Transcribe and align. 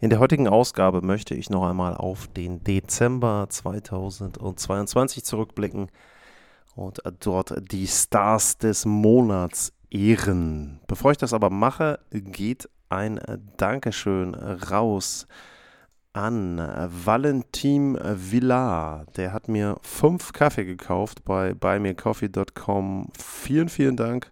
In 0.00 0.10
der 0.10 0.20
heutigen 0.20 0.46
Ausgabe 0.46 1.02
möchte 1.02 1.34
ich 1.34 1.50
noch 1.50 1.68
einmal 1.68 1.96
auf 1.96 2.28
den 2.28 2.62
Dezember 2.62 3.46
2022 3.48 5.24
zurückblicken 5.24 5.90
und 6.76 7.00
dort 7.18 7.72
die 7.72 7.88
Stars 7.88 8.58
des 8.58 8.86
Monats 8.86 9.72
ehren. 9.90 10.78
Bevor 10.86 11.10
ich 11.10 11.18
das 11.18 11.32
aber 11.32 11.50
mache, 11.50 11.98
geht 12.12 12.68
ein 12.88 13.20
Dankeschön 13.56 14.36
raus 14.36 15.26
an 16.12 16.58
Valentin 16.58 17.98
Villar. 18.00 19.04
Der 19.16 19.32
hat 19.32 19.48
mir 19.48 19.78
fünf 19.82 20.32
Kaffee 20.32 20.64
gekauft 20.64 21.24
bei 21.24 21.54
buymeacoffee.com. 21.54 23.10
Vielen, 23.18 23.68
vielen 23.68 23.96
Dank. 23.96 24.30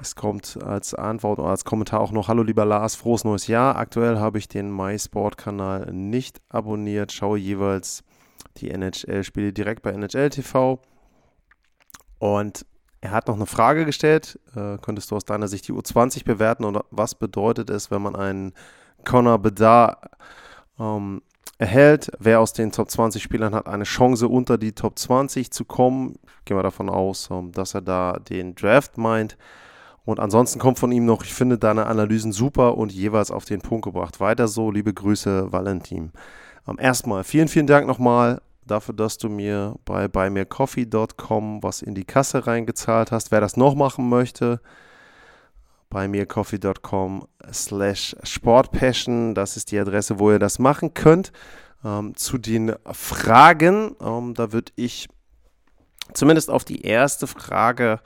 Es 0.00 0.14
kommt 0.14 0.62
als 0.62 0.94
Antwort 0.94 1.40
oder 1.40 1.48
als 1.48 1.64
Kommentar 1.64 2.00
auch 2.00 2.12
noch: 2.12 2.28
Hallo 2.28 2.44
lieber 2.44 2.64
Lars, 2.64 2.94
frohes 2.94 3.24
neues 3.24 3.48
Jahr. 3.48 3.76
Aktuell 3.76 4.18
habe 4.18 4.38
ich 4.38 4.46
den 4.46 4.70
MySport-Kanal 4.74 5.92
nicht 5.92 6.40
abonniert, 6.48 7.10
schaue 7.10 7.38
jeweils 7.38 8.04
die 8.58 8.70
NHL-Spiele 8.70 9.52
direkt 9.52 9.82
bei 9.82 9.90
NHL 9.90 10.30
TV. 10.30 10.80
Und 12.20 12.64
er 13.00 13.10
hat 13.10 13.26
noch 13.26 13.34
eine 13.34 13.46
Frage 13.46 13.84
gestellt. 13.84 14.38
Äh, 14.54 14.78
könntest 14.78 15.10
du 15.10 15.16
aus 15.16 15.24
deiner 15.24 15.48
Sicht 15.48 15.66
die 15.66 15.72
U20 15.72 16.24
bewerten 16.24 16.64
und 16.64 16.78
was 16.90 17.16
bedeutet 17.16 17.68
es, 17.68 17.90
wenn 17.90 18.02
man 18.02 18.14
einen 18.14 18.52
Connor 19.04 19.38
Bedard 19.38 19.98
ähm, 20.78 21.22
erhält? 21.58 22.10
Wer 22.20 22.38
aus 22.38 22.52
den 22.52 22.70
Top 22.70 22.88
20 22.90 23.20
Spielern 23.20 23.54
hat 23.54 23.66
eine 23.66 23.84
Chance, 23.84 24.28
unter 24.28 24.58
die 24.58 24.72
Top 24.72 24.96
20 24.96 25.50
zu 25.50 25.64
kommen? 25.64 26.20
Gehen 26.44 26.56
wir 26.56 26.62
davon 26.62 26.88
aus, 26.88 27.30
ähm, 27.32 27.50
dass 27.50 27.74
er 27.74 27.82
da 27.82 28.12
den 28.12 28.54
Draft 28.54 28.96
meint. 28.96 29.36
Und 30.08 30.20
ansonsten 30.20 30.58
kommt 30.58 30.78
von 30.78 30.90
ihm 30.90 31.04
noch, 31.04 31.22
ich 31.22 31.34
finde 31.34 31.58
deine 31.58 31.84
Analysen 31.84 32.32
super 32.32 32.78
und 32.78 32.92
jeweils 32.92 33.30
auf 33.30 33.44
den 33.44 33.60
Punkt 33.60 33.84
gebracht. 33.84 34.20
Weiter 34.20 34.48
so, 34.48 34.70
liebe 34.70 34.94
Grüße, 34.94 35.52
Valentin. 35.52 36.12
Ähm, 36.66 36.78
erstmal 36.80 37.24
vielen, 37.24 37.48
vielen 37.48 37.66
Dank 37.66 37.86
nochmal 37.86 38.40
dafür, 38.64 38.94
dass 38.94 39.18
du 39.18 39.28
mir 39.28 39.74
bei 39.84 40.08
buymeacoffee.com 40.08 41.62
was 41.62 41.82
in 41.82 41.94
die 41.94 42.06
Kasse 42.06 42.46
reingezahlt 42.46 43.12
hast. 43.12 43.30
Wer 43.32 43.42
das 43.42 43.58
noch 43.58 43.74
machen 43.74 44.08
möchte, 44.08 44.62
buymeacoffee.com 45.90 47.28
slash 47.52 48.16
sportpassion, 48.22 49.34
das 49.34 49.58
ist 49.58 49.72
die 49.72 49.78
Adresse, 49.78 50.18
wo 50.18 50.30
ihr 50.30 50.38
das 50.38 50.58
machen 50.58 50.94
könnt. 50.94 51.32
Ähm, 51.84 52.16
zu 52.16 52.38
den 52.38 52.74
Fragen, 52.92 53.94
ähm, 54.00 54.32
da 54.32 54.52
würde 54.52 54.72
ich 54.74 55.06
zumindest 56.14 56.48
auf 56.48 56.64
die 56.64 56.80
erste 56.80 57.26
Frage 57.26 58.00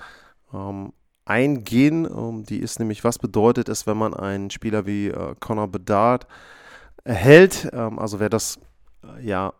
ähm, 0.52 0.92
eingehen. 1.32 2.04
Ähm, 2.04 2.44
die 2.44 2.58
ist 2.58 2.78
nämlich, 2.78 3.04
was 3.04 3.18
bedeutet 3.18 3.68
es, 3.68 3.86
wenn 3.86 3.96
man 3.96 4.14
einen 4.14 4.50
Spieler 4.50 4.86
wie 4.86 5.08
äh, 5.08 5.34
Conor 5.40 5.68
Bedard 5.68 6.26
erhält? 7.04 7.68
Ähm, 7.72 7.98
also 7.98 8.20
wer 8.20 8.28
das 8.28 8.58
äh, 9.02 9.26
ja 9.26 9.54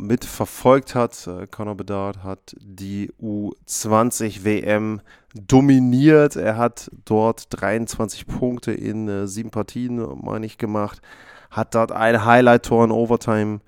mitverfolgt 0.00 0.94
hat. 0.94 1.26
Äh, 1.26 1.46
Conor 1.46 1.76
Bedard 1.76 2.22
hat 2.22 2.54
die 2.60 3.12
U20 3.20 4.44
WM 4.44 5.00
dominiert. 5.34 6.36
Er 6.36 6.56
hat 6.56 6.90
dort 7.04 7.46
23 7.50 8.26
Punkte 8.26 8.72
in 8.72 9.08
äh, 9.08 9.26
sieben 9.26 9.50
Partien, 9.50 10.04
meine 10.22 10.46
ich, 10.46 10.58
gemacht. 10.58 11.00
Hat 11.50 11.74
dort 11.74 11.92
ein 11.92 12.24
Highlight-Tor 12.24 12.84
in 12.84 12.90
Overtime 12.90 13.60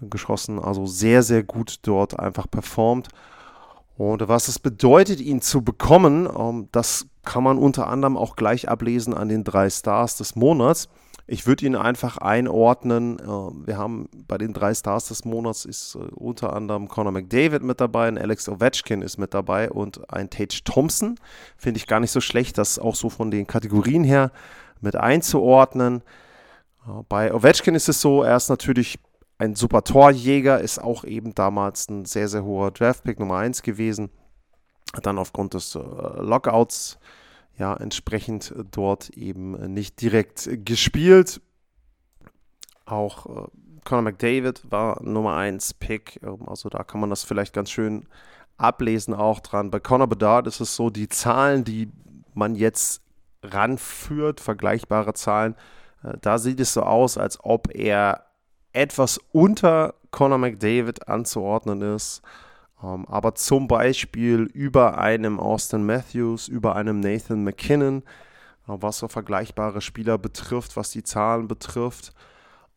geschossen. 0.00 0.58
Also 0.58 0.86
sehr, 0.86 1.22
sehr 1.22 1.42
gut 1.42 1.78
dort 1.82 2.18
einfach 2.18 2.50
performt. 2.50 3.08
Und 3.96 4.26
was 4.28 4.48
es 4.48 4.58
bedeutet, 4.58 5.20
ihn 5.20 5.40
zu 5.40 5.62
bekommen, 5.62 6.28
ähm, 6.36 6.68
das 6.72 7.06
kann 7.24 7.44
man 7.44 7.58
unter 7.58 7.86
anderem 7.86 8.16
auch 8.16 8.36
gleich 8.36 8.68
ablesen 8.68 9.14
an 9.14 9.28
den 9.28 9.44
drei 9.44 9.70
Stars 9.70 10.16
des 10.16 10.34
Monats. 10.34 10.88
Ich 11.26 11.46
würde 11.46 11.64
ihn 11.64 11.74
einfach 11.76 12.18
einordnen. 12.18 13.18
Äh, 13.18 13.66
wir 13.66 13.78
haben 13.78 14.08
bei 14.28 14.36
den 14.36 14.52
drei 14.52 14.74
Stars 14.74 15.08
des 15.08 15.24
Monats 15.24 15.64
ist 15.64 15.94
äh, 15.94 15.98
unter 16.14 16.52
anderem 16.54 16.88
Conor 16.88 17.12
McDavid 17.12 17.62
mit 17.62 17.80
dabei, 17.80 18.08
ein 18.08 18.18
Alex 18.18 18.48
Ovechkin 18.48 19.00
ist 19.00 19.16
mit 19.16 19.32
dabei 19.32 19.70
und 19.70 20.12
ein 20.12 20.28
Tage 20.28 20.62
Thompson. 20.64 21.18
Finde 21.56 21.78
ich 21.78 21.86
gar 21.86 22.00
nicht 22.00 22.10
so 22.10 22.20
schlecht, 22.20 22.58
das 22.58 22.78
auch 22.78 22.96
so 22.96 23.08
von 23.08 23.30
den 23.30 23.46
Kategorien 23.46 24.04
her 24.04 24.32
mit 24.80 24.96
einzuordnen. 24.96 26.02
Äh, 26.86 27.02
bei 27.08 27.32
Ovechkin 27.32 27.74
ist 27.74 27.88
es 27.88 28.00
so, 28.00 28.22
er 28.22 28.36
ist 28.36 28.48
natürlich 28.48 28.98
ein 29.38 29.54
super 29.54 29.82
Torjäger, 29.82 30.60
ist 30.60 30.78
auch 30.78 31.04
eben 31.04 31.34
damals 31.34 31.88
ein 31.88 32.04
sehr, 32.04 32.28
sehr 32.28 32.44
hoher 32.44 32.70
Draftpick 32.70 33.18
Nummer 33.18 33.38
1 33.38 33.62
gewesen. 33.62 34.10
Hat 34.94 35.06
dann 35.06 35.18
aufgrund 35.18 35.54
des 35.54 35.74
Lockouts 35.74 36.98
ja 37.58 37.74
entsprechend 37.74 38.54
dort 38.70 39.10
eben 39.10 39.72
nicht 39.72 40.00
direkt 40.00 40.48
gespielt. 40.64 41.40
Auch 42.86 43.26
äh, 43.26 43.48
Conor 43.84 44.02
McDavid 44.02 44.70
war 44.70 45.02
Nummer 45.02 45.36
1 45.36 45.74
Pick, 45.74 46.20
ähm, 46.22 46.48
also 46.48 46.68
da 46.68 46.84
kann 46.84 47.00
man 47.00 47.10
das 47.10 47.24
vielleicht 47.24 47.52
ganz 47.54 47.70
schön 47.70 48.06
ablesen 48.56 49.14
auch 49.14 49.40
dran. 49.40 49.70
Bei 49.70 49.80
Conor 49.80 50.06
Bedard 50.06 50.46
ist 50.46 50.60
es 50.60 50.76
so, 50.76 50.90
die 50.90 51.08
Zahlen, 51.08 51.64
die 51.64 51.90
man 52.34 52.54
jetzt 52.54 53.02
ranführt, 53.42 54.40
vergleichbare 54.40 55.14
Zahlen, 55.14 55.54
äh, 56.02 56.14
da 56.20 56.38
sieht 56.38 56.60
es 56.60 56.74
so 56.74 56.82
aus, 56.82 57.16
als 57.16 57.38
ob 57.42 57.74
er 57.74 58.26
etwas 58.74 59.18
unter 59.32 59.94
Conor 60.10 60.38
McDavid 60.38 61.08
anzuordnen 61.08 61.80
ist. 61.80 62.22
Ähm, 62.82 63.06
aber 63.08 63.34
zum 63.34 63.68
Beispiel 63.68 64.42
über 64.52 64.98
einem 64.98 65.40
Austin 65.40 65.84
Matthews, 65.86 66.48
über 66.48 66.76
einem 66.76 67.00
Nathan 67.00 67.44
McKinnon, 67.44 68.02
äh, 68.02 68.02
was 68.66 68.98
so 68.98 69.08
vergleichbare 69.08 69.80
Spieler 69.80 70.18
betrifft, 70.18 70.76
was 70.76 70.90
die 70.90 71.02
Zahlen 71.02 71.48
betrifft. 71.48 72.12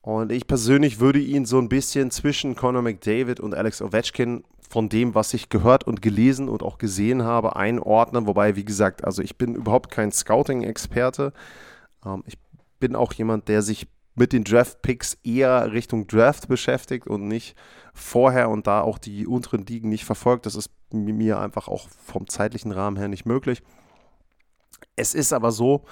Und 0.02 0.32
ich 0.32 0.48
persönlich 0.48 1.00
würde 1.00 1.20
ihn 1.20 1.46
so 1.46 1.60
ein 1.60 1.68
bisschen 1.68 2.12
zwischen 2.12 2.56
Conor 2.56 2.82
McDavid 2.82 3.42
und 3.42 3.54
Alex 3.54 3.82
Ovechkin 3.82 4.46
von 4.70 4.90
dem, 4.90 5.16
was 5.16 5.34
ich 5.34 5.50
gehört 5.50 5.86
und 5.86 6.02
gelesen 6.02 6.48
und 6.48 6.64
auch 6.64 6.78
gesehen 6.78 7.24
habe, 7.24 7.56
einordnen. 7.56 8.28
Wobei, 8.28 8.56
wie 8.56 8.66
gesagt, 8.66 9.04
also 9.04 9.22
ich 9.22 9.38
bin 9.38 9.56
überhaupt 9.56 9.92
kein 9.92 10.12
Scouting-Experte. 10.12 11.34
Ähm, 12.06 12.24
ich 12.26 12.38
bin 12.80 12.96
auch 12.96 13.14
jemand, 13.14 13.48
der 13.48 13.62
sich 13.62 13.88
mit 14.18 14.34
den 14.34 14.44
Draft-Picks 14.44 15.20
eher 15.24 15.72
Richtung 15.72 16.08
Draft 16.08 16.48
beschäftigt 16.48 17.08
und 17.08 17.28
nicht 17.28 17.56
vorher 17.94 18.50
und 18.50 18.68
da 18.68 18.82
auch 18.82 18.98
die 18.98 19.28
unteren 19.28 19.66
Ligen 19.66 19.90
nicht 19.90 20.06
verfolgt. 20.06 20.46
Das 20.46 20.56
ist 20.56 20.72
mir 20.92 21.40
einfach 21.40 21.68
auch 21.68 21.88
vom 21.90 22.28
zeitlichen 22.28 22.72
Rahmen 22.72 22.98
her 22.98 23.08
nicht 23.08 23.26
möglich. 23.26 23.62
Es 24.96 25.14
ist 25.14 25.34
aber 25.34 25.52
so, 25.52 25.86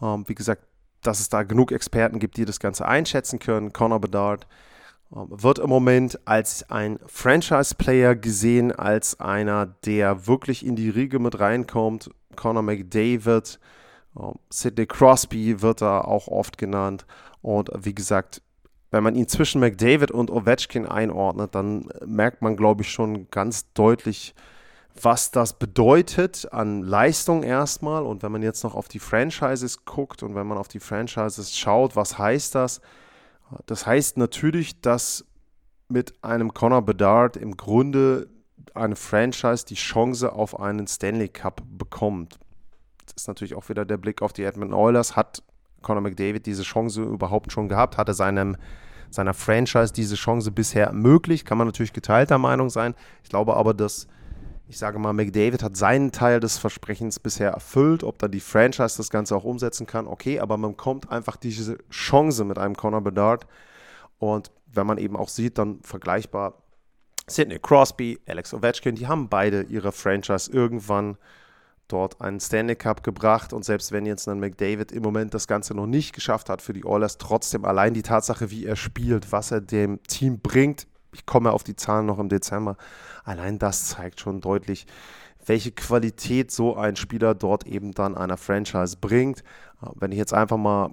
ähm, 0.00 0.24
wie 0.28 0.34
gesagt, 0.34 0.64
dass 1.00 1.20
es 1.20 1.28
da 1.28 1.42
genug 1.42 1.72
Experten 1.72 2.18
gibt, 2.18 2.36
die 2.36 2.44
das 2.44 2.60
Ganze 2.60 2.86
einschätzen 2.86 3.38
können. 3.38 3.72
Conor 3.72 4.00
Bedard 4.00 4.46
ähm, 5.14 5.28
wird 5.30 5.58
im 5.58 5.70
Moment 5.70 6.20
als 6.26 6.68
ein 6.70 6.98
Franchise-Player 7.06 8.16
gesehen, 8.16 8.72
als 8.72 9.18
einer, 9.18 9.66
der 9.66 10.26
wirklich 10.26 10.64
in 10.64 10.76
die 10.76 10.90
Riege 10.90 11.18
mit 11.18 11.40
reinkommt. 11.40 12.10
Conor 12.36 12.62
McDavid, 12.62 13.58
ähm, 14.18 14.34
Sidney 14.50 14.86
Crosby 14.86 15.62
wird 15.62 15.80
da 15.80 16.02
auch 16.02 16.28
oft 16.28 16.58
genannt. 16.58 17.06
Und 17.42 17.70
wie 17.76 17.94
gesagt, 17.94 18.40
wenn 18.90 19.02
man 19.02 19.14
ihn 19.14 19.28
zwischen 19.28 19.60
McDavid 19.60 20.10
und 20.10 20.30
Ovechkin 20.30 20.86
einordnet, 20.86 21.54
dann 21.54 21.88
merkt 22.04 22.42
man, 22.42 22.56
glaube 22.56 22.82
ich, 22.82 22.90
schon 22.90 23.30
ganz 23.30 23.72
deutlich, 23.72 24.34
was 25.00 25.30
das 25.30 25.58
bedeutet 25.58 26.52
an 26.52 26.82
Leistung 26.82 27.42
erstmal. 27.42 28.04
Und 28.04 28.22
wenn 28.22 28.32
man 28.32 28.42
jetzt 28.42 28.62
noch 28.62 28.74
auf 28.74 28.88
die 28.88 28.98
Franchises 28.98 29.84
guckt 29.84 30.22
und 30.22 30.34
wenn 30.34 30.46
man 30.46 30.58
auf 30.58 30.68
die 30.68 30.80
Franchises 30.80 31.56
schaut, 31.56 31.96
was 31.96 32.18
heißt 32.18 32.54
das? 32.54 32.80
Das 33.66 33.86
heißt 33.86 34.18
natürlich, 34.18 34.80
dass 34.80 35.24
mit 35.88 36.22
einem 36.22 36.54
Connor 36.54 36.82
Bedard 36.82 37.36
im 37.36 37.56
Grunde 37.56 38.28
eine 38.74 38.96
Franchise 38.96 39.64
die 39.66 39.74
Chance 39.74 40.32
auf 40.32 40.58
einen 40.58 40.86
Stanley 40.86 41.28
Cup 41.28 41.62
bekommt. 41.66 42.38
Das 43.04 43.14
ist 43.22 43.28
natürlich 43.28 43.54
auch 43.54 43.68
wieder 43.68 43.84
der 43.84 43.96
Blick 43.96 44.22
auf 44.22 44.32
die 44.32 44.44
Edmonton 44.44 44.78
Oilers. 44.78 45.16
Hat 45.16 45.42
Conor 45.82 46.02
McDavid 46.02 46.46
diese 46.46 46.62
Chance 46.62 47.02
überhaupt 47.02 47.52
schon 47.52 47.68
gehabt? 47.68 47.98
Hatte 47.98 48.14
seinem, 48.14 48.56
seiner 49.10 49.34
Franchise 49.34 49.92
diese 49.92 50.14
Chance 50.14 50.50
bisher 50.50 50.86
ermöglicht? 50.86 51.46
Kann 51.46 51.58
man 51.58 51.66
natürlich 51.66 51.92
geteilter 51.92 52.38
Meinung 52.38 52.70
sein. 52.70 52.94
Ich 53.22 53.28
glaube 53.28 53.56
aber, 53.56 53.74
dass, 53.74 54.06
ich 54.68 54.78
sage 54.78 54.98
mal, 54.98 55.12
McDavid 55.12 55.62
hat 55.62 55.76
seinen 55.76 56.12
Teil 56.12 56.40
des 56.40 56.58
Versprechens 56.58 57.18
bisher 57.18 57.50
erfüllt. 57.50 58.04
Ob 58.04 58.18
dann 58.18 58.30
die 58.30 58.40
Franchise 58.40 58.96
das 58.96 59.10
Ganze 59.10 59.36
auch 59.36 59.44
umsetzen 59.44 59.86
kann, 59.86 60.06
okay, 60.06 60.40
aber 60.40 60.56
man 60.56 60.76
kommt 60.76 61.10
einfach 61.10 61.36
diese 61.36 61.78
Chance 61.90 62.44
mit 62.44 62.58
einem 62.58 62.76
Conor 62.76 63.02
Bedard 63.02 63.46
Und 64.18 64.50
wenn 64.72 64.86
man 64.86 64.98
eben 64.98 65.16
auch 65.16 65.28
sieht, 65.28 65.58
dann 65.58 65.80
vergleichbar 65.82 66.62
Sidney 67.26 67.58
Crosby, 67.58 68.18
Alex 68.26 68.52
Ovechkin, 68.52 68.94
die 68.94 69.06
haben 69.06 69.28
beide 69.28 69.62
ihre 69.62 69.92
Franchise 69.92 70.50
irgendwann 70.50 71.16
dort 71.92 72.20
einen 72.20 72.40
Stanley 72.40 72.76
Cup 72.76 73.02
gebracht. 73.02 73.52
Und 73.52 73.64
selbst 73.64 73.92
wenn 73.92 74.06
jetzt 74.06 74.26
dann 74.26 74.40
McDavid 74.40 74.92
im 74.92 75.02
Moment 75.02 75.34
das 75.34 75.46
Ganze 75.46 75.74
noch 75.74 75.86
nicht 75.86 76.14
geschafft 76.14 76.48
hat 76.48 76.62
für 76.62 76.72
die 76.72 76.84
Oilers, 76.84 77.18
trotzdem 77.18 77.64
allein 77.64 77.94
die 77.94 78.02
Tatsache, 78.02 78.50
wie 78.50 78.66
er 78.66 78.76
spielt, 78.76 79.32
was 79.32 79.50
er 79.50 79.60
dem 79.60 80.02
Team 80.04 80.40
bringt, 80.40 80.86
ich 81.12 81.26
komme 81.26 81.52
auf 81.52 81.62
die 81.62 81.76
Zahlen 81.76 82.06
noch 82.06 82.18
im 82.18 82.28
Dezember, 82.28 82.76
allein 83.24 83.58
das 83.58 83.88
zeigt 83.88 84.20
schon 84.20 84.40
deutlich, 84.40 84.86
welche 85.44 85.72
Qualität 85.72 86.50
so 86.50 86.76
ein 86.76 86.96
Spieler 86.96 87.34
dort 87.34 87.66
eben 87.66 87.92
dann 87.92 88.16
einer 88.16 88.36
Franchise 88.36 88.96
bringt. 89.00 89.42
Wenn 89.96 90.12
ich 90.12 90.18
jetzt 90.18 90.32
einfach 90.32 90.56
mal 90.56 90.90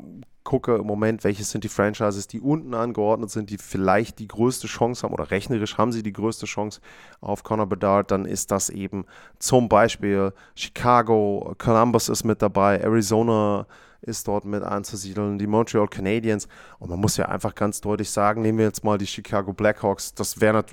gucke 0.50 0.78
im 0.78 0.88
Moment, 0.88 1.24
welche 1.24 1.44
sind 1.44 1.64
die 1.64 1.70
Franchises, 1.70 2.26
die 2.28 2.42
unten 2.42 2.74
angeordnet 2.74 3.30
sind, 3.30 3.52
die 3.52 3.60
vielleicht 3.60 4.18
die 4.18 4.28
größte 4.28 4.66
Chance 4.66 5.04
haben 5.04 5.14
oder 5.14 5.30
rechnerisch 5.30 5.78
haben 5.78 5.92
sie 5.92 6.02
die 6.02 6.12
größte 6.12 6.48
Chance 6.48 6.82
auf 7.22 7.44
Conor 7.44 7.68
Bedard, 7.68 8.10
dann 8.10 8.26
ist 8.26 8.50
das 8.50 8.72
eben 8.72 9.06
zum 9.38 9.70
Beispiel 9.70 10.34
Chicago, 10.56 11.54
Columbus 11.60 12.10
ist 12.10 12.24
mit 12.24 12.42
dabei, 12.42 12.80
Arizona 12.80 13.68
ist 14.02 14.28
dort 14.28 14.46
mit 14.46 14.64
anzusiedeln, 14.64 15.38
die 15.38 15.46
Montreal 15.46 15.88
Canadiens. 15.88 16.48
Und 16.80 16.90
man 16.90 17.00
muss 17.00 17.18
ja 17.18 17.28
einfach 17.28 17.54
ganz 17.54 17.82
deutlich 17.82 18.10
sagen, 18.10 18.42
nehmen 18.42 18.58
wir 18.58 18.66
jetzt 18.66 18.84
mal 18.84 18.98
die 18.98 19.06
Chicago 19.06 19.54
Blackhawks, 19.54 20.16
das 20.16 20.42
wäre, 20.42 20.66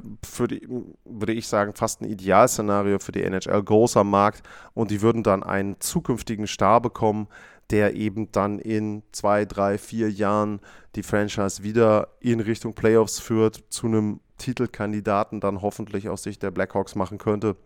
würde 1.04 1.32
ich 1.32 1.48
sagen, 1.48 1.74
fast 1.74 2.00
ein 2.00 2.08
Idealszenario 2.08 2.98
für 2.98 3.12
die 3.12 3.24
NHL, 3.24 3.62
großer 3.62 4.04
Markt. 4.04 4.42
Und 4.74 4.90
die 4.90 5.02
würden 5.02 5.22
dann 5.22 5.42
einen 5.42 5.78
zukünftigen 5.80 6.46
Star 6.46 6.80
bekommen, 6.80 7.28
der 7.70 7.94
eben 7.94 8.30
dann 8.32 8.58
in 8.58 9.02
zwei, 9.12 9.44
drei, 9.44 9.78
vier 9.78 10.10
Jahren 10.10 10.60
die 10.94 11.02
Franchise 11.02 11.62
wieder 11.62 12.08
in 12.20 12.40
Richtung 12.40 12.74
Playoffs 12.74 13.18
führt, 13.18 13.64
zu 13.70 13.86
einem 13.86 14.20
Titelkandidaten 14.38 15.40
dann 15.40 15.62
hoffentlich 15.62 16.08
aus 16.08 16.22
Sicht 16.22 16.42
der 16.42 16.50
Blackhawks 16.50 16.94
machen 16.94 17.18
könnte. 17.18 17.56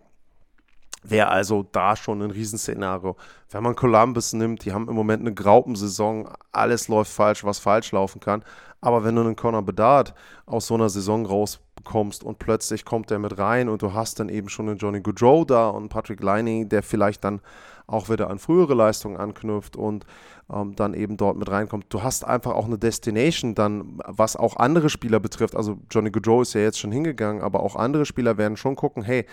Wäre 1.02 1.28
also 1.28 1.66
da 1.72 1.96
schon 1.96 2.20
ein 2.20 2.30
Riesenszenario. 2.30 3.16
Wenn 3.50 3.62
man 3.62 3.74
Columbus 3.74 4.32
nimmt, 4.34 4.64
die 4.64 4.72
haben 4.72 4.88
im 4.88 4.94
Moment 4.94 5.22
eine 5.22 5.32
Graupensaison, 5.32 6.28
alles 6.52 6.88
läuft 6.88 7.12
falsch, 7.12 7.42
was 7.42 7.58
falsch 7.58 7.92
laufen 7.92 8.20
kann. 8.20 8.44
Aber 8.82 9.04
wenn 9.04 9.14
du 9.14 9.22
einen 9.22 9.36
Connor 9.36 9.62
Bedard 9.62 10.14
aus 10.46 10.66
so 10.66 10.74
einer 10.74 10.88
Saison 10.88 11.26
rausbekommst 11.26 12.24
und 12.24 12.38
plötzlich 12.38 12.84
kommt 12.84 13.10
der 13.10 13.18
mit 13.18 13.38
rein 13.38 13.68
und 13.68 13.82
du 13.82 13.92
hast 13.92 14.20
dann 14.20 14.28
eben 14.28 14.48
schon 14.48 14.68
einen 14.68 14.78
Johnny 14.78 15.00
Goodrow 15.00 15.46
da 15.46 15.68
und 15.68 15.88
Patrick 15.88 16.22
Liney, 16.22 16.66
der 16.68 16.82
vielleicht 16.82 17.24
dann 17.24 17.40
auch 17.86 18.08
wieder 18.08 18.30
an 18.30 18.38
frühere 18.38 18.74
Leistungen 18.74 19.16
anknüpft 19.16 19.76
und 19.76 20.06
ähm, 20.52 20.76
dann 20.76 20.94
eben 20.94 21.16
dort 21.16 21.36
mit 21.36 21.50
reinkommt. 21.50 21.86
Du 21.88 22.02
hast 22.02 22.24
einfach 22.24 22.52
auch 22.52 22.66
eine 22.66 22.78
Destination 22.78 23.54
dann, 23.54 23.98
was 24.06 24.36
auch 24.36 24.56
andere 24.56 24.88
Spieler 24.88 25.20
betrifft. 25.20 25.56
Also 25.56 25.78
Johnny 25.90 26.10
Goodrow 26.10 26.42
ist 26.42 26.54
ja 26.54 26.60
jetzt 26.60 26.78
schon 26.78 26.92
hingegangen, 26.92 27.42
aber 27.42 27.60
auch 27.60 27.76
andere 27.76 28.06
Spieler 28.06 28.38
werden 28.38 28.56
schon 28.56 28.76
gucken, 28.76 29.02
hey, 29.02 29.26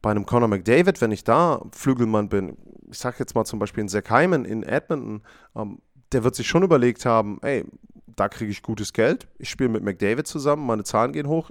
bei 0.00 0.10
einem 0.10 0.26
Conor 0.26 0.48
McDavid, 0.48 1.00
wenn 1.00 1.12
ich 1.12 1.24
da 1.24 1.62
Flügelmann 1.72 2.28
bin, 2.28 2.56
ich 2.90 2.98
sage 2.98 3.16
jetzt 3.18 3.34
mal 3.34 3.44
zum 3.44 3.58
Beispiel 3.58 3.82
in 3.82 3.88
Zach 3.88 4.08
Hyman 4.08 4.44
in 4.44 4.62
Edmonton, 4.62 5.22
ähm, 5.56 5.80
der 6.12 6.24
wird 6.24 6.34
sich 6.34 6.46
schon 6.46 6.62
überlegt 6.62 7.04
haben, 7.04 7.38
ey, 7.42 7.64
da 8.06 8.28
kriege 8.28 8.50
ich 8.50 8.62
gutes 8.62 8.92
Geld, 8.92 9.28
ich 9.38 9.50
spiele 9.50 9.68
mit 9.68 9.82
McDavid 9.82 10.26
zusammen, 10.26 10.66
meine 10.66 10.84
Zahlen 10.84 11.12
gehen 11.12 11.28
hoch, 11.28 11.50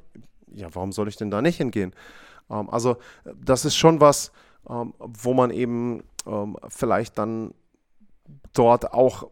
ja, 0.52 0.68
warum 0.74 0.92
soll 0.92 1.08
ich 1.08 1.16
denn 1.16 1.32
da 1.32 1.42
nicht 1.42 1.58
hingehen? 1.58 1.94
Ähm, 2.50 2.70
also 2.70 2.98
das 3.36 3.66
ist 3.66 3.76
schon 3.76 4.02
was, 4.02 4.32
ähm, 4.70 4.94
wo 5.00 5.34
man 5.34 5.52
eben 5.52 6.04
ähm, 6.26 6.58
vielleicht 6.68 7.18
dann 7.18 7.54
dort 8.54 8.94
auch 8.94 9.30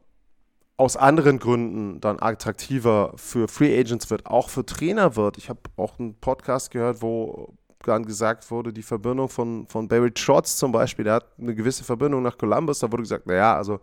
aus 0.78 0.96
anderen 0.96 1.40
Gründen 1.40 2.00
dann 2.02 2.20
attraktiver 2.20 3.14
für 3.16 3.48
Free 3.48 3.78
Agents 3.80 4.12
wird, 4.12 4.28
auch 4.28 4.50
für 4.50 4.66
Trainer 4.66 5.16
wird. 5.16 5.38
Ich 5.38 5.50
habe 5.50 5.60
auch 5.76 5.98
einen 5.98 6.14
Podcast 6.14 6.70
gehört, 6.70 7.02
wo 7.02 7.56
dann 7.84 8.06
gesagt 8.06 8.50
wurde, 8.52 8.74
die 8.74 8.84
Verbindung 8.84 9.30
von, 9.30 9.68
von 9.68 9.88
Barry 9.88 10.12
Trotz 10.12 10.58
zum 10.58 10.72
Beispiel, 10.72 11.06
der 11.06 11.16
hat 11.16 11.26
eine 11.40 11.56
gewisse 11.56 11.84
Verbindung 11.84 12.24
nach 12.24 12.38
Columbus, 12.38 12.80
da 12.80 12.92
wurde 12.92 13.04
gesagt, 13.04 13.28
naja, 13.28 13.56
also 13.56 13.80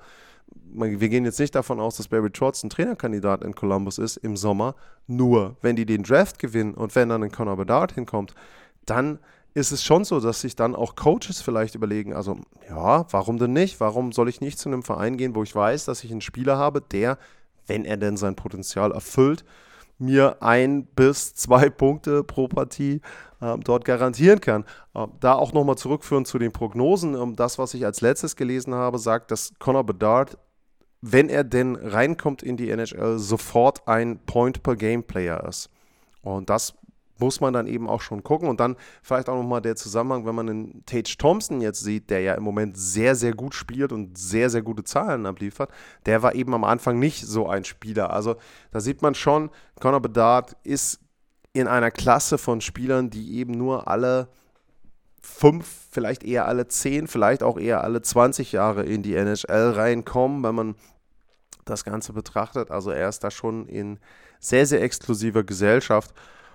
wir 0.72 1.08
gehen 1.08 1.24
jetzt 1.24 1.40
nicht 1.40 1.54
davon 1.54 1.80
aus, 1.80 1.96
dass 1.96 2.08
Barry 2.08 2.30
Trotz 2.30 2.62
ein 2.62 2.70
Trainerkandidat 2.70 3.44
in 3.44 3.54
Columbus 3.54 3.98
ist 3.98 4.16
im 4.18 4.36
Sommer, 4.36 4.74
nur 5.06 5.56
wenn 5.62 5.76
die 5.76 5.86
den 5.86 6.02
Draft 6.02 6.38
gewinnen 6.38 6.74
und 6.74 6.94
wenn 6.94 7.08
dann 7.08 7.22
ein 7.22 7.32
Conor 7.32 7.56
Bedard 7.56 7.92
hinkommt, 7.92 8.34
dann 8.84 9.18
ist 9.54 9.70
es 9.70 9.84
schon 9.84 10.04
so, 10.04 10.18
dass 10.18 10.40
sich 10.40 10.56
dann 10.56 10.74
auch 10.74 10.96
Coaches 10.96 11.40
vielleicht 11.40 11.76
überlegen, 11.76 12.12
also 12.12 12.38
ja, 12.68 13.06
warum 13.12 13.38
denn 13.38 13.52
nicht? 13.52 13.78
Warum 13.78 14.10
soll 14.10 14.28
ich 14.28 14.40
nicht 14.40 14.58
zu 14.58 14.68
einem 14.68 14.82
Verein 14.82 15.16
gehen, 15.16 15.36
wo 15.36 15.44
ich 15.44 15.54
weiß, 15.54 15.84
dass 15.84 16.02
ich 16.02 16.10
einen 16.10 16.20
Spieler 16.20 16.58
habe, 16.58 16.80
der, 16.82 17.18
wenn 17.66 17.84
er 17.84 17.96
denn 17.96 18.16
sein 18.16 18.34
Potenzial 18.34 18.90
erfüllt, 18.90 19.44
mir 19.98 20.42
ein 20.42 20.86
bis 20.86 21.34
zwei 21.34 21.70
Punkte 21.70 22.24
pro 22.24 22.48
Partie 22.48 23.00
äh, 23.40 23.58
dort 23.58 23.84
garantieren 23.84 24.40
kann. 24.40 24.64
Äh, 24.94 25.06
da 25.20 25.34
auch 25.34 25.52
nochmal 25.52 25.76
zurückführen 25.76 26.24
zu 26.24 26.38
den 26.38 26.52
Prognosen. 26.52 27.14
Ähm, 27.14 27.36
das, 27.36 27.58
was 27.58 27.74
ich 27.74 27.84
als 27.84 28.00
letztes 28.00 28.36
gelesen 28.36 28.74
habe, 28.74 28.98
sagt, 28.98 29.30
dass 29.30 29.52
Conor 29.58 29.84
Bedard, 29.84 30.38
wenn 31.00 31.28
er 31.28 31.44
denn 31.44 31.76
reinkommt 31.76 32.42
in 32.42 32.56
die 32.56 32.70
NHL, 32.70 33.18
sofort 33.18 33.86
ein 33.86 34.18
Point-per-Game-Player 34.24 35.46
ist. 35.46 35.70
Und 36.22 36.48
das 36.48 36.74
muss 37.18 37.40
man 37.40 37.52
dann 37.52 37.66
eben 37.66 37.88
auch 37.88 38.00
schon 38.00 38.22
gucken. 38.22 38.48
Und 38.48 38.60
dann 38.60 38.76
vielleicht 39.02 39.28
auch 39.28 39.36
nochmal 39.36 39.60
der 39.60 39.76
Zusammenhang, 39.76 40.26
wenn 40.26 40.34
man 40.34 40.46
den 40.46 40.86
Tage 40.86 41.16
Thompson 41.16 41.60
jetzt 41.60 41.82
sieht, 41.82 42.10
der 42.10 42.20
ja 42.20 42.34
im 42.34 42.42
Moment 42.42 42.76
sehr, 42.76 43.14
sehr 43.14 43.34
gut 43.34 43.54
spielt 43.54 43.92
und 43.92 44.18
sehr, 44.18 44.50
sehr 44.50 44.62
gute 44.62 44.84
Zahlen 44.84 45.26
abliefert, 45.26 45.70
der 46.06 46.22
war 46.22 46.34
eben 46.34 46.54
am 46.54 46.64
Anfang 46.64 46.98
nicht 46.98 47.24
so 47.26 47.48
ein 47.48 47.64
Spieler. 47.64 48.10
Also 48.10 48.36
da 48.70 48.80
sieht 48.80 49.02
man 49.02 49.14
schon, 49.14 49.50
Conor 49.80 50.00
Bedard 50.00 50.56
ist 50.64 51.00
in 51.52 51.68
einer 51.68 51.90
Klasse 51.90 52.36
von 52.36 52.60
Spielern, 52.60 53.10
die 53.10 53.38
eben 53.38 53.52
nur 53.52 53.86
alle 53.86 54.28
fünf, 55.22 55.86
vielleicht 55.90 56.24
eher 56.24 56.46
alle 56.46 56.68
zehn, 56.68 57.06
vielleicht 57.06 57.42
auch 57.42 57.58
eher 57.58 57.82
alle 57.82 58.02
20 58.02 58.52
Jahre 58.52 58.84
in 58.84 59.02
die 59.02 59.14
NHL 59.14 59.70
reinkommen, 59.70 60.42
wenn 60.42 60.54
man 60.54 60.74
das 61.64 61.84
Ganze 61.84 62.12
betrachtet. 62.12 62.70
Also 62.70 62.90
er 62.90 63.08
ist 63.08 63.24
da 63.24 63.30
schon 63.30 63.66
in 63.66 63.98
sehr, 64.38 64.66
sehr 64.66 64.82
exklusiver 64.82 65.44
Gesellschaft 65.44 66.14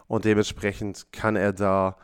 und 0.10 0.26
dementsprechend 0.26 1.06
kann 1.14 1.38
er 1.38 1.54
da 1.54 1.96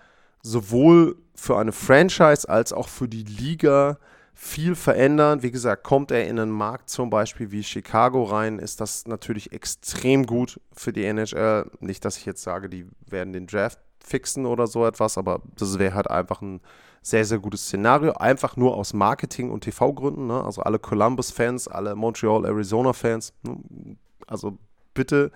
sowohl 0.42 1.18
für 1.36 1.58
eine 1.58 1.74
Franchise 1.74 2.48
als 2.48 2.72
auch 2.72 2.88
für 2.88 3.10
die 3.10 3.24
Liga 3.24 3.98
viel 4.36 4.76
verändern. 4.76 5.42
Wie 5.42 5.52
gesagt, 5.52 5.84
kommt 5.84 6.12
er 6.12 6.28
in 6.28 6.40
einen 6.40 6.52
Markt 6.52 6.90
zum 6.90 7.10
Beispiel 7.10 7.52
wie 7.52 7.64
Chicago 7.64 8.24
rein, 8.24 8.60
ist 8.60 8.80
das 8.80 9.08
natürlich 9.08 9.52
extrem 9.52 10.26
gut 10.26 10.62
für 10.72 10.94
die 10.94 11.04
NHL. 11.04 11.70
Nicht, 11.80 12.06
dass 12.06 12.18
ich 12.18 12.26
jetzt 12.26 12.44
sage, 12.44 12.70
die 12.70 12.86
werden 13.08 13.34
den 13.34 13.48
Draft 13.48 13.80
fixen 14.00 14.46
oder 14.46 14.68
so 14.68 14.86
etwas, 14.86 15.18
aber 15.18 15.42
das 15.58 15.80
wäre 15.80 15.96
halt 15.96 16.10
einfach 16.10 16.42
ein 16.42 16.62
sehr, 17.02 17.26
sehr 17.26 17.40
gutes 17.40 17.66
Szenario. 17.66 18.14
Einfach 18.14 18.56
nur 18.56 18.78
aus 18.78 18.94
Marketing- 18.94 19.50
und 19.50 19.62
TV-Gründen. 19.62 20.28
Ne? 20.28 20.44
Also 20.44 20.62
alle 20.62 20.78
Columbus-Fans, 20.78 21.68
alle 21.68 21.96
Montreal, 21.96 22.46
Arizona-Fans. 22.46 23.34
Ne? 23.42 23.98
Also 24.28 24.60
bitte 24.94 25.32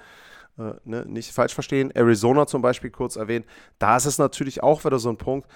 äh, 0.60 0.74
ne, 0.84 1.06
nicht 1.08 1.32
falsch 1.32 1.54
verstehen. 1.54 1.92
Arizona 1.92 2.46
zum 2.46 2.62
Beispiel 2.62 2.90
kurz 2.90 3.16
erwähnt. 3.16 3.46
Da 3.80 3.98
ist 3.98 4.06
es 4.06 4.18
natürlich 4.18 4.62
auch 4.62 4.84
wieder 4.84 5.00
so 5.00 5.10
ein 5.10 5.18
Punkt. 5.18 5.50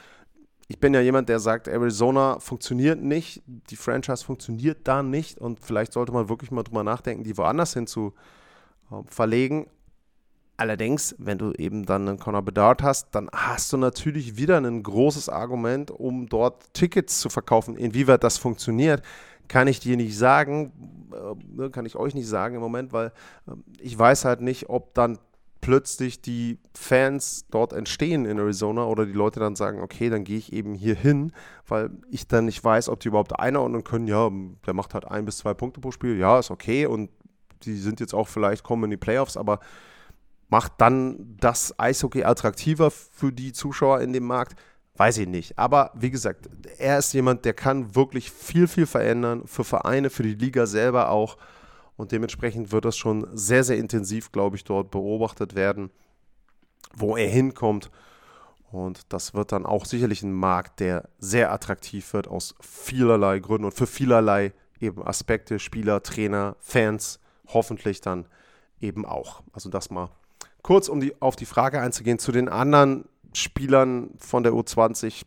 Ich 0.67 0.79
bin 0.79 0.93
ja 0.93 1.01
jemand, 1.01 1.27
der 1.29 1.39
sagt, 1.39 1.67
Arizona 1.67 2.39
funktioniert 2.39 3.01
nicht, 3.01 3.43
die 3.45 3.75
Franchise 3.75 4.24
funktioniert 4.24 4.88
da 4.88 5.03
nicht 5.03 5.38
und 5.39 5.60
vielleicht 5.60 5.93
sollte 5.93 6.13
man 6.13 6.29
wirklich 6.29 6.51
mal 6.51 6.63
drüber 6.63 6.83
nachdenken, 6.83 7.24
die 7.24 7.38
woanders 7.38 7.74
hin 7.74 7.86
zu 7.86 8.13
äh, 8.89 8.95
verlegen. 9.05 9.67
Allerdings, 10.55 11.15
wenn 11.17 11.38
du 11.38 11.51
eben 11.53 11.86
dann 11.86 12.07
einen 12.07 12.19
Conor 12.19 12.43
Bedard 12.43 12.83
hast, 12.83 13.13
dann 13.15 13.27
hast 13.33 13.74
du 13.74 13.77
natürlich 13.77 14.38
wieder 14.38 14.57
ein 14.60 14.83
großes 14.83 15.27
Argument, 15.27 15.91
um 15.91 16.27
dort 16.29 16.74
Tickets 16.74 17.19
zu 17.19 17.29
verkaufen. 17.29 17.75
Inwieweit 17.75 18.24
das 18.24 18.38
funktioniert, 18.38 19.01
kann 19.47 19.67
ich 19.67 19.79
dir 19.79 19.97
nicht 19.97 20.17
sagen, 20.17 20.71
äh, 21.13 21.35
ne, 21.55 21.69
kann 21.69 21.85
ich 21.85 21.95
euch 21.95 22.13
nicht 22.15 22.27
sagen 22.27 22.55
im 22.55 22.62
Moment, 22.62 22.93
weil 22.93 23.07
äh, 23.47 23.51
ich 23.79 23.97
weiß 23.97 24.25
halt 24.25 24.41
nicht, 24.41 24.69
ob 24.69 24.93
dann 24.93 25.19
plötzlich 25.63 26.21
die 26.21 26.59
Fans 26.73 27.45
dort 27.50 27.71
entstehen 27.71 28.25
in 28.25 28.38
Arizona 28.38 28.85
oder 28.85 29.05
die 29.05 29.13
Leute 29.13 29.39
dann 29.39 29.55
sagen, 29.55 29.81
okay, 29.81 30.09
dann 30.09 30.25
gehe 30.25 30.38
ich 30.38 30.51
eben 30.51 30.73
hier 30.73 30.95
hin, 30.95 31.31
weil 31.67 31.89
ich 32.12 32.27
dann 32.27 32.45
nicht 32.45 32.62
weiß, 32.62 32.89
ob 32.89 33.00
die 33.00 33.07
überhaupt 33.07 33.39
einordnen 33.39 33.85
können, 33.85 34.07
ja, 34.07 34.29
der 34.65 34.73
macht 34.73 34.93
halt 34.93 35.05
ein 35.05 35.23
bis 35.23 35.38
zwei 35.38 35.53
Punkte 35.53 35.79
pro 35.79 35.91
Spiel, 35.91 36.17
ja, 36.17 36.38
ist 36.38 36.51
okay 36.51 36.85
und 36.85 37.09
die 37.63 37.77
sind 37.77 38.01
jetzt 38.01 38.13
auch 38.13 38.27
vielleicht 38.27 38.63
kommen 38.63 38.85
in 38.85 38.91
die 38.91 38.97
Playoffs, 38.97 39.38
aber 39.38 39.62
macht 40.50 40.73
dann 40.79 41.38
das 41.39 41.79
Eishockey 41.79 42.25
attraktiver 42.25 42.91
für 42.91 43.31
die 43.31 43.53
Zuschauer 43.53 44.01
in 44.01 44.12
dem 44.12 44.25
Markt? 44.25 44.59
Weiß 44.95 45.17
ich 45.17 45.27
nicht. 45.27 45.57
Aber 45.57 45.91
wie 45.95 46.12
gesagt, 46.12 46.50
er 46.77 47.00
ist 47.00 47.13
jemand, 47.13 47.45
der 47.45 47.53
kann 47.53 47.95
wirklich 47.95 48.31
viel, 48.31 48.67
viel 48.67 48.85
verändern 48.85 49.43
für 49.47 49.63
Vereine, 49.63 50.09
für 50.09 50.23
die 50.23 50.35
Liga 50.35 50.65
selber 50.65 51.09
auch. 51.09 51.38
Und 51.97 52.12
dementsprechend 52.12 52.71
wird 52.71 52.85
das 52.85 52.97
schon 52.97 53.27
sehr, 53.33 53.63
sehr 53.63 53.77
intensiv, 53.77 54.31
glaube 54.31 54.55
ich, 54.55 54.63
dort 54.63 54.91
beobachtet 54.91 55.55
werden, 55.55 55.89
wo 56.95 57.17
er 57.17 57.27
hinkommt. 57.27 57.89
Und 58.71 59.13
das 59.13 59.33
wird 59.33 59.51
dann 59.51 59.65
auch 59.65 59.85
sicherlich 59.85 60.23
ein 60.23 60.33
Markt, 60.33 60.79
der 60.79 61.09
sehr 61.19 61.51
attraktiv 61.51 62.13
wird 62.13 62.27
aus 62.27 62.55
vielerlei 62.59 63.39
Gründen 63.39 63.65
und 63.65 63.73
für 63.73 63.88
vielerlei 63.88 64.53
eben 64.79 65.05
Aspekte, 65.05 65.59
Spieler, 65.59 66.01
Trainer, 66.03 66.55
Fans, 66.59 67.19
hoffentlich 67.47 68.01
dann 68.01 68.25
eben 68.79 69.05
auch. 69.05 69.43
Also 69.53 69.69
das 69.69 69.89
mal 69.89 70.09
kurz, 70.62 70.88
um 70.88 71.00
die, 71.00 71.19
auf 71.21 71.35
die 71.35 71.45
Frage 71.45 71.79
einzugehen, 71.81 72.19
zu 72.19 72.31
den 72.31 72.50
anderen 72.50 73.05
Spielern 73.33 74.11
von 74.17 74.43
der 74.43 74.53
U20 74.53 75.23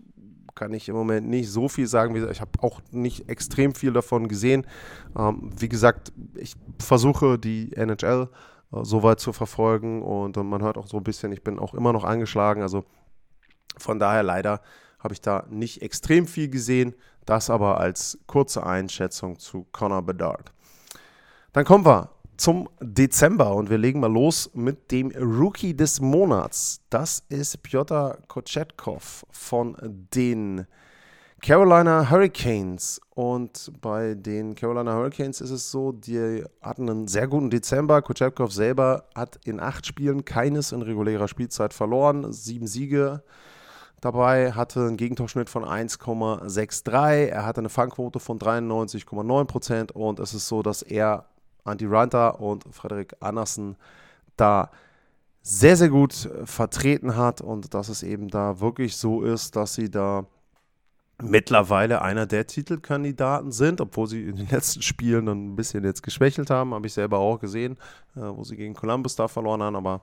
kann 0.54 0.72
ich 0.72 0.88
im 0.88 0.96
Moment 0.96 1.28
nicht 1.28 1.50
so 1.50 1.68
viel 1.68 1.86
sagen. 1.86 2.16
Ich 2.30 2.40
habe 2.40 2.50
auch 2.60 2.80
nicht 2.90 3.28
extrem 3.28 3.74
viel 3.74 3.92
davon 3.92 4.26
gesehen. 4.26 4.66
Ähm, 5.16 5.50
wie 5.56 5.68
gesagt, 5.68 6.12
ich 6.34 6.54
versuche 6.78 7.38
die 7.38 7.76
NHL 7.76 8.28
äh, 8.72 8.82
so 8.82 9.02
weit 9.02 9.20
zu 9.20 9.32
verfolgen 9.32 10.02
und, 10.02 10.36
und 10.36 10.48
man 10.48 10.62
hört 10.62 10.78
auch 10.78 10.88
so 10.88 10.96
ein 10.96 11.04
bisschen, 11.04 11.30
ich 11.32 11.44
bin 11.44 11.58
auch 11.58 11.74
immer 11.74 11.92
noch 11.92 12.04
angeschlagen. 12.04 12.62
Also 12.62 12.84
von 13.76 13.98
daher 13.98 14.22
leider 14.22 14.62
habe 14.98 15.14
ich 15.14 15.20
da 15.20 15.44
nicht 15.50 15.82
extrem 15.82 16.26
viel 16.26 16.48
gesehen. 16.48 16.94
Das 17.26 17.50
aber 17.50 17.78
als 17.78 18.18
kurze 18.26 18.64
Einschätzung 18.64 19.38
zu 19.38 19.66
Connor 19.72 20.02
Bedard. 20.02 20.52
Dann 21.52 21.64
kommen 21.64 21.84
wir 21.84 22.10
zum 22.36 22.68
Dezember 22.80 23.54
und 23.54 23.70
wir 23.70 23.78
legen 23.78 24.00
mal 24.00 24.12
los 24.12 24.50
mit 24.54 24.90
dem 24.90 25.10
Rookie 25.10 25.74
des 25.74 26.00
Monats. 26.00 26.80
Das 26.90 27.22
ist 27.28 27.62
Piotr 27.62 28.18
Kochetkov 28.28 29.24
von 29.30 29.76
den 30.14 30.66
Carolina 31.42 32.10
Hurricanes. 32.10 33.00
Und 33.14 33.70
bei 33.80 34.14
den 34.14 34.54
Carolina 34.54 34.94
Hurricanes 34.94 35.40
ist 35.40 35.50
es 35.50 35.70
so, 35.70 35.92
die 35.92 36.44
hatten 36.60 36.88
einen 36.88 37.08
sehr 37.08 37.28
guten 37.28 37.50
Dezember. 37.50 38.02
Kochetkov 38.02 38.52
selber 38.52 39.04
hat 39.14 39.38
in 39.44 39.60
acht 39.60 39.86
Spielen 39.86 40.24
keines 40.24 40.72
in 40.72 40.82
regulärer 40.82 41.28
Spielzeit 41.28 41.72
verloren. 41.72 42.32
Sieben 42.32 42.66
Siege 42.66 43.22
dabei, 44.00 44.52
hatte 44.52 44.80
einen 44.80 44.96
Gegentorschnitt 44.96 45.48
von 45.48 45.64
1,63. 45.64 47.26
Er 47.26 47.46
hatte 47.46 47.60
eine 47.60 47.68
Fangquote 47.68 48.20
von 48.20 48.38
93,9% 48.38 49.92
und 49.92 50.20
es 50.20 50.34
ist 50.34 50.48
so, 50.48 50.62
dass 50.62 50.82
er 50.82 51.26
Andy 51.66 51.86
Runter 51.86 52.40
und 52.40 52.64
Frederik 52.72 53.16
Andersen 53.20 53.76
da 54.36 54.70
sehr, 55.42 55.76
sehr 55.76 55.88
gut 55.88 56.28
vertreten 56.44 57.16
hat 57.16 57.40
und 57.40 57.72
dass 57.72 57.88
es 57.88 58.02
eben 58.02 58.28
da 58.28 58.60
wirklich 58.60 58.96
so 58.96 59.22
ist, 59.22 59.54
dass 59.54 59.74
sie 59.74 59.90
da 59.90 60.26
mittlerweile 61.22 62.02
einer 62.02 62.26
der 62.26 62.46
Titelkandidaten 62.46 63.52
sind, 63.52 63.80
obwohl 63.80 64.06
sie 64.08 64.24
in 64.24 64.36
den 64.36 64.48
letzten 64.50 64.82
Spielen 64.82 65.26
dann 65.26 65.52
ein 65.52 65.56
bisschen 65.56 65.84
jetzt 65.84 66.02
geschwächelt 66.02 66.50
haben, 66.50 66.74
habe 66.74 66.86
ich 66.86 66.92
selber 66.92 67.18
auch 67.18 67.38
gesehen, 67.38 67.76
äh, 68.16 68.20
wo 68.20 68.44
sie 68.44 68.56
gegen 68.56 68.74
Columbus 68.74 69.16
da 69.16 69.28
verloren 69.28 69.62
haben, 69.62 69.76
aber 69.76 70.00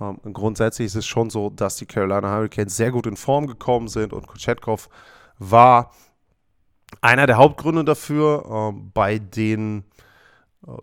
ähm, 0.00 0.18
grundsätzlich 0.32 0.86
ist 0.86 0.96
es 0.96 1.06
schon 1.06 1.30
so, 1.30 1.50
dass 1.50 1.76
die 1.76 1.86
Carolina 1.86 2.34
Hurricanes 2.34 2.76
sehr 2.76 2.90
gut 2.90 3.06
in 3.06 3.16
Form 3.16 3.46
gekommen 3.46 3.88
sind 3.88 4.12
und 4.12 4.26
Kochetkov 4.26 4.88
war 5.38 5.92
einer 7.00 7.26
der 7.26 7.36
Hauptgründe 7.36 7.84
dafür. 7.84 8.44
Ähm, 8.50 8.90
bei 8.92 9.18
den 9.18 9.78
äh, 9.78 9.82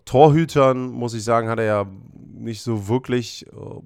Torhütern, 0.06 0.90
muss 0.90 1.14
ich 1.14 1.24
sagen, 1.24 1.48
hat 1.50 1.60
er 1.60 1.66
ja 1.66 1.86
nicht 2.14 2.62
so 2.62 2.88
wirklich 2.88 3.46
äh, 3.48 3.82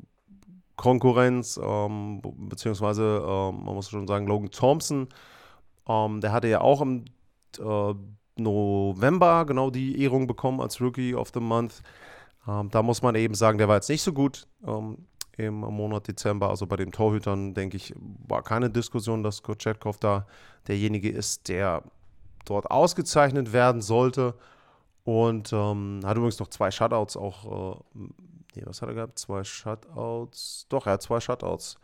Konkurrenz, 0.76 1.60
ähm, 1.62 2.22
beziehungsweise 2.50 3.24
ähm, 3.26 3.64
man 3.64 3.76
muss 3.76 3.90
schon 3.90 4.08
sagen, 4.08 4.28
Logan 4.28 4.50
Thompson, 4.50 5.08
ähm, 5.88 6.22
der 6.22 6.32
hatte 6.32 6.48
ja 6.48 6.62
auch 6.62 6.82
im 6.82 7.06
äh, 7.60 7.94
November 8.36 9.46
genau 9.46 9.70
die 9.70 10.02
Ehrung 10.02 10.26
bekommen 10.26 10.62
als 10.62 10.82
Rookie 10.82 11.14
of 11.14 11.32
the 11.34 11.40
Month. 11.40 11.84
Ähm, 12.48 12.70
da 12.72 12.82
muss 12.82 13.02
man 13.02 13.16
eben 13.16 13.36
sagen, 13.36 13.58
der 13.58 13.68
war 13.68 13.76
jetzt 13.76 13.90
nicht 13.90 14.02
so 14.02 14.14
gut 14.14 14.48
ähm, 14.66 15.06
im 15.38 15.56
Monat 15.56 16.08
Dezember. 16.08 16.50
Also 16.50 16.66
bei 16.66 16.76
den 16.76 16.92
Torhütern, 16.92 17.54
denke 17.54 17.78
ich, 17.78 17.94
war 18.28 18.42
keine 18.42 18.70
Diskussion, 18.70 19.24
dass 19.24 19.44
Kochetkov 19.44 19.98
da 20.00 20.26
derjenige 20.68 21.10
ist, 21.10 21.50
der 21.50 21.84
dort 22.46 22.72
ausgezeichnet 22.72 23.54
werden 23.54 23.82
sollte. 23.82 24.36
Und 25.04 25.52
ähm, 25.52 26.00
hat 26.04 26.16
übrigens 26.16 26.40
noch 26.40 26.48
zwei 26.48 26.72
Shutouts 26.72 27.18
auch. 27.18 27.76
Äh, 27.76 27.82
nee, 28.56 28.64
was 28.66 28.82
hat 28.82 28.90
er 28.90 28.96
gehabt? 28.96 29.20
Zwei 29.20 29.44
Shutouts. 29.44 30.66
Doch, 30.70 30.88
er 30.88 30.94
hat 30.94 31.02
zwei 31.02 31.20
Shutouts 31.20 31.78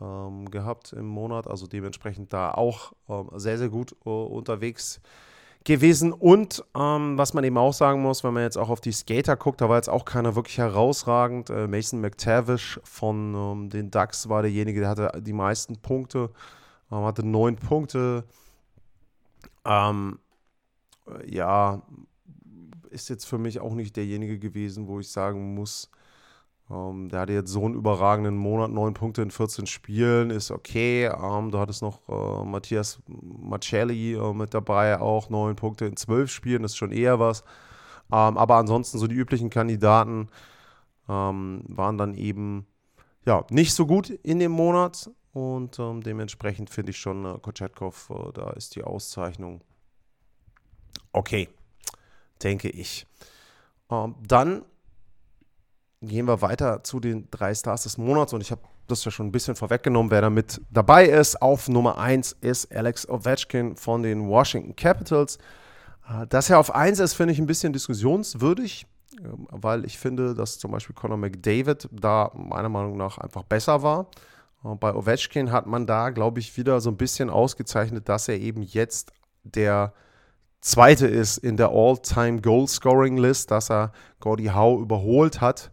ähm, 0.00 0.50
gehabt 0.50 0.92
im 0.92 1.06
Monat. 1.06 1.46
Also 1.46 1.66
dementsprechend 1.66 2.32
da 2.32 2.52
auch 2.52 2.92
ähm, 3.08 3.28
sehr, 3.34 3.58
sehr 3.58 3.68
gut 3.68 3.94
äh, 4.06 4.08
unterwegs 4.08 5.00
gewesen. 5.64 6.12
Und 6.12 6.64
ähm, 6.76 7.18
was 7.18 7.34
man 7.34 7.44
eben 7.44 7.58
auch 7.58 7.72
sagen 7.72 8.02
muss, 8.02 8.22
wenn 8.22 8.34
man 8.34 8.42
jetzt 8.42 8.58
auch 8.58 8.68
auf 8.68 8.80
die 8.80 8.92
Skater 8.92 9.36
guckt, 9.36 9.60
da 9.60 9.68
war 9.68 9.76
jetzt 9.76 9.88
auch 9.88 10.04
keiner 10.04 10.36
wirklich 10.36 10.58
herausragend. 10.58 11.50
Äh, 11.50 11.66
Mason 11.66 12.00
McTavish 12.00 12.80
von 12.84 13.34
ähm, 13.34 13.70
den 13.70 13.90
Ducks 13.90 14.28
war 14.28 14.42
derjenige, 14.42 14.80
der 14.80 14.90
hatte 14.90 15.22
die 15.22 15.32
meisten 15.32 15.76
Punkte, 15.78 16.30
ähm, 16.92 17.04
hatte 17.04 17.26
neun 17.26 17.56
Punkte. 17.56 18.24
Ähm, 19.64 20.18
ja, 21.26 21.82
ist 22.94 23.10
jetzt 23.10 23.24
für 23.26 23.38
mich 23.38 23.60
auch 23.60 23.74
nicht 23.74 23.96
derjenige 23.96 24.38
gewesen, 24.38 24.86
wo 24.86 25.00
ich 25.00 25.10
sagen 25.10 25.54
muss, 25.54 25.90
ähm, 26.70 27.08
der 27.10 27.20
hatte 27.20 27.32
jetzt 27.34 27.50
so 27.50 27.64
einen 27.64 27.74
überragenden 27.74 28.36
Monat, 28.36 28.70
neun 28.70 28.94
Punkte 28.94 29.22
in 29.22 29.30
14 29.30 29.66
Spielen, 29.66 30.30
ist 30.30 30.50
okay. 30.50 31.06
Ähm, 31.06 31.50
du 31.50 31.58
hattest 31.58 31.82
noch 31.82 32.08
äh, 32.08 32.44
Matthias 32.44 33.00
Marcelli 33.06 34.14
äh, 34.14 34.32
mit 34.32 34.54
dabei, 34.54 34.98
auch 35.00 35.28
neun 35.28 35.56
Punkte 35.56 35.84
in 35.86 35.96
zwölf 35.96 36.30
Spielen, 36.30 36.64
ist 36.64 36.76
schon 36.76 36.92
eher 36.92 37.20
was. 37.20 37.42
Ähm, 38.12 38.38
aber 38.38 38.56
ansonsten 38.56 38.98
so 38.98 39.06
die 39.06 39.14
üblichen 39.14 39.50
Kandidaten 39.50 40.28
ähm, 41.08 41.64
waren 41.68 41.98
dann 41.98 42.14
eben 42.14 42.66
ja, 43.26 43.44
nicht 43.50 43.74
so 43.74 43.86
gut 43.86 44.10
in 44.10 44.38
dem 44.38 44.52
Monat 44.52 45.10
und 45.32 45.78
ähm, 45.78 46.02
dementsprechend 46.02 46.70
finde 46.70 46.90
ich 46.90 46.98
schon, 46.98 47.24
äh, 47.26 47.38
Kochetkov, 47.40 48.10
äh, 48.10 48.32
da 48.32 48.50
ist 48.50 48.76
die 48.76 48.84
Auszeichnung 48.84 49.60
okay 51.12 51.48
denke 52.44 52.68
ich. 52.68 53.06
Ähm, 53.90 54.14
dann 54.26 54.62
gehen 56.02 56.26
wir 56.26 56.42
weiter 56.42 56.84
zu 56.84 57.00
den 57.00 57.28
drei 57.30 57.54
Stars 57.54 57.84
des 57.84 57.98
Monats 57.98 58.32
und 58.32 58.40
ich 58.40 58.50
habe 58.50 58.62
das 58.86 59.04
ja 59.04 59.10
schon 59.10 59.26
ein 59.26 59.32
bisschen 59.32 59.56
vorweggenommen, 59.56 60.10
wer 60.10 60.20
da 60.20 60.30
mit 60.30 60.60
dabei 60.70 61.06
ist. 61.06 61.40
Auf 61.40 61.68
Nummer 61.68 61.98
1 61.98 62.32
ist 62.40 62.74
Alex 62.74 63.08
Ovechkin 63.08 63.76
von 63.76 64.02
den 64.02 64.28
Washington 64.28 64.76
Capitals. 64.76 65.38
Äh, 66.08 66.26
dass 66.26 66.50
er 66.50 66.58
auf 66.58 66.74
1 66.74 67.00
ist, 67.00 67.14
finde 67.14 67.32
ich 67.32 67.38
ein 67.38 67.46
bisschen 67.46 67.72
diskussionswürdig, 67.72 68.86
ähm, 69.18 69.46
weil 69.50 69.84
ich 69.84 69.98
finde, 69.98 70.34
dass 70.34 70.58
zum 70.58 70.70
Beispiel 70.72 70.94
Conor 70.94 71.16
McDavid 71.16 71.88
da 71.90 72.30
meiner 72.34 72.68
Meinung 72.68 72.96
nach 72.96 73.18
einfach 73.18 73.44
besser 73.44 73.82
war. 73.82 74.08
Äh, 74.64 74.74
bei 74.74 74.94
Ovechkin 74.94 75.50
hat 75.50 75.66
man 75.66 75.86
da, 75.86 76.10
glaube 76.10 76.40
ich, 76.40 76.56
wieder 76.56 76.80
so 76.80 76.90
ein 76.90 76.96
bisschen 76.96 77.30
ausgezeichnet, 77.30 78.08
dass 78.08 78.28
er 78.28 78.38
eben 78.38 78.62
jetzt 78.62 79.12
der 79.44 79.94
Zweite 80.64 81.06
ist 81.06 81.36
in 81.36 81.58
der 81.58 81.68
All-Time-Goal-Scoring-List, 81.68 83.50
dass 83.50 83.70
er 83.70 83.92
Gordie 84.18 84.50
Howe 84.50 84.80
überholt 84.80 85.42
hat 85.42 85.70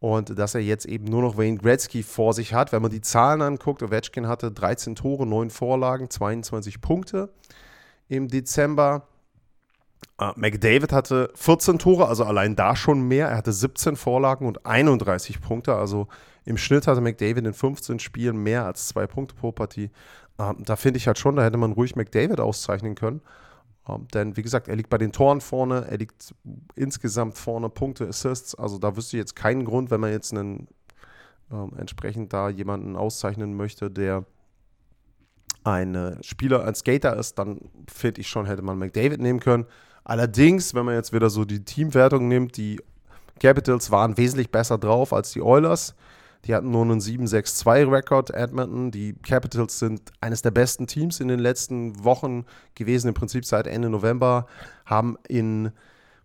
und 0.00 0.38
dass 0.38 0.54
er 0.54 0.60
jetzt 0.60 0.84
eben 0.84 1.06
nur 1.06 1.22
noch 1.22 1.38
Wayne 1.38 1.56
Gretzky 1.56 2.02
vor 2.02 2.34
sich 2.34 2.52
hat. 2.52 2.72
Wenn 2.72 2.82
man 2.82 2.90
die 2.90 3.00
Zahlen 3.00 3.40
anguckt, 3.40 3.82
Ovechkin 3.82 4.28
hatte 4.28 4.52
13 4.52 4.96
Tore, 4.96 5.24
9 5.24 5.48
Vorlagen, 5.48 6.10
22 6.10 6.82
Punkte 6.82 7.32
im 8.06 8.28
Dezember. 8.28 9.08
Uh, 10.20 10.32
McDavid 10.36 10.92
hatte 10.92 11.30
14 11.34 11.78
Tore, 11.78 12.06
also 12.06 12.24
allein 12.24 12.54
da 12.54 12.76
schon 12.76 13.08
mehr. 13.08 13.28
Er 13.28 13.38
hatte 13.38 13.52
17 13.54 13.96
Vorlagen 13.96 14.46
und 14.46 14.66
31 14.66 15.40
Punkte. 15.40 15.74
Also 15.74 16.06
im 16.44 16.58
Schnitt 16.58 16.86
hatte 16.86 17.00
McDavid 17.00 17.46
in 17.46 17.54
15 17.54 17.98
Spielen 17.98 18.36
mehr 18.36 18.66
als 18.66 18.88
zwei 18.88 19.06
Punkte 19.06 19.34
pro 19.36 19.52
Partie. 19.52 19.90
Uh, 20.38 20.52
da 20.58 20.76
finde 20.76 20.98
ich 20.98 21.06
halt 21.06 21.18
schon, 21.18 21.36
da 21.36 21.44
hätte 21.44 21.56
man 21.56 21.72
ruhig 21.72 21.96
McDavid 21.96 22.40
auszeichnen 22.40 22.94
können. 22.94 23.22
Um, 23.84 24.06
denn 24.14 24.36
wie 24.36 24.42
gesagt, 24.42 24.68
er 24.68 24.76
liegt 24.76 24.90
bei 24.90 24.98
den 24.98 25.10
Toren 25.10 25.40
vorne, 25.40 25.86
er 25.88 25.98
liegt 25.98 26.34
insgesamt 26.76 27.36
vorne, 27.36 27.68
Punkte, 27.68 28.06
Assists. 28.06 28.54
Also 28.54 28.78
da 28.78 28.96
wüsste 28.96 29.16
ich 29.16 29.20
jetzt 29.20 29.34
keinen 29.34 29.64
Grund, 29.64 29.90
wenn 29.90 30.00
man 30.00 30.12
jetzt 30.12 30.32
einen 30.32 30.68
ähm, 31.50 31.72
entsprechend 31.76 32.32
da 32.32 32.48
jemanden 32.48 32.94
auszeichnen 32.94 33.56
möchte, 33.56 33.90
der 33.90 34.24
ein 35.64 36.18
Spieler, 36.22 36.64
ein 36.64 36.74
Skater 36.74 37.16
ist, 37.16 37.38
dann 37.38 37.60
finde 37.92 38.20
ich 38.20 38.28
schon, 38.28 38.46
hätte 38.46 38.62
man 38.62 38.78
McDavid 38.78 39.20
nehmen 39.20 39.40
können. 39.40 39.66
Allerdings, 40.04 40.74
wenn 40.74 40.84
man 40.84 40.94
jetzt 40.94 41.12
wieder 41.12 41.30
so 41.30 41.44
die 41.44 41.64
Teamwertung 41.64 42.28
nimmt, 42.28 42.56
die 42.56 42.80
Capitals 43.40 43.90
waren 43.90 44.16
wesentlich 44.16 44.50
besser 44.50 44.78
drauf 44.78 45.12
als 45.12 45.32
die 45.32 45.42
Oilers. 45.42 45.94
Die 46.44 46.54
hatten 46.54 46.70
nur 46.70 46.82
einen 46.82 47.00
7-6-2-Rekord, 47.00 48.30
Edmonton. 48.30 48.90
Die 48.90 49.14
Capitals 49.14 49.78
sind 49.78 50.10
eines 50.20 50.42
der 50.42 50.50
besten 50.50 50.86
Teams 50.86 51.20
in 51.20 51.28
den 51.28 51.38
letzten 51.38 52.02
Wochen 52.04 52.46
gewesen, 52.74 53.08
im 53.08 53.14
Prinzip 53.14 53.44
seit 53.44 53.66
Ende 53.68 53.88
November. 53.88 54.46
Haben 54.84 55.16
in 55.28 55.70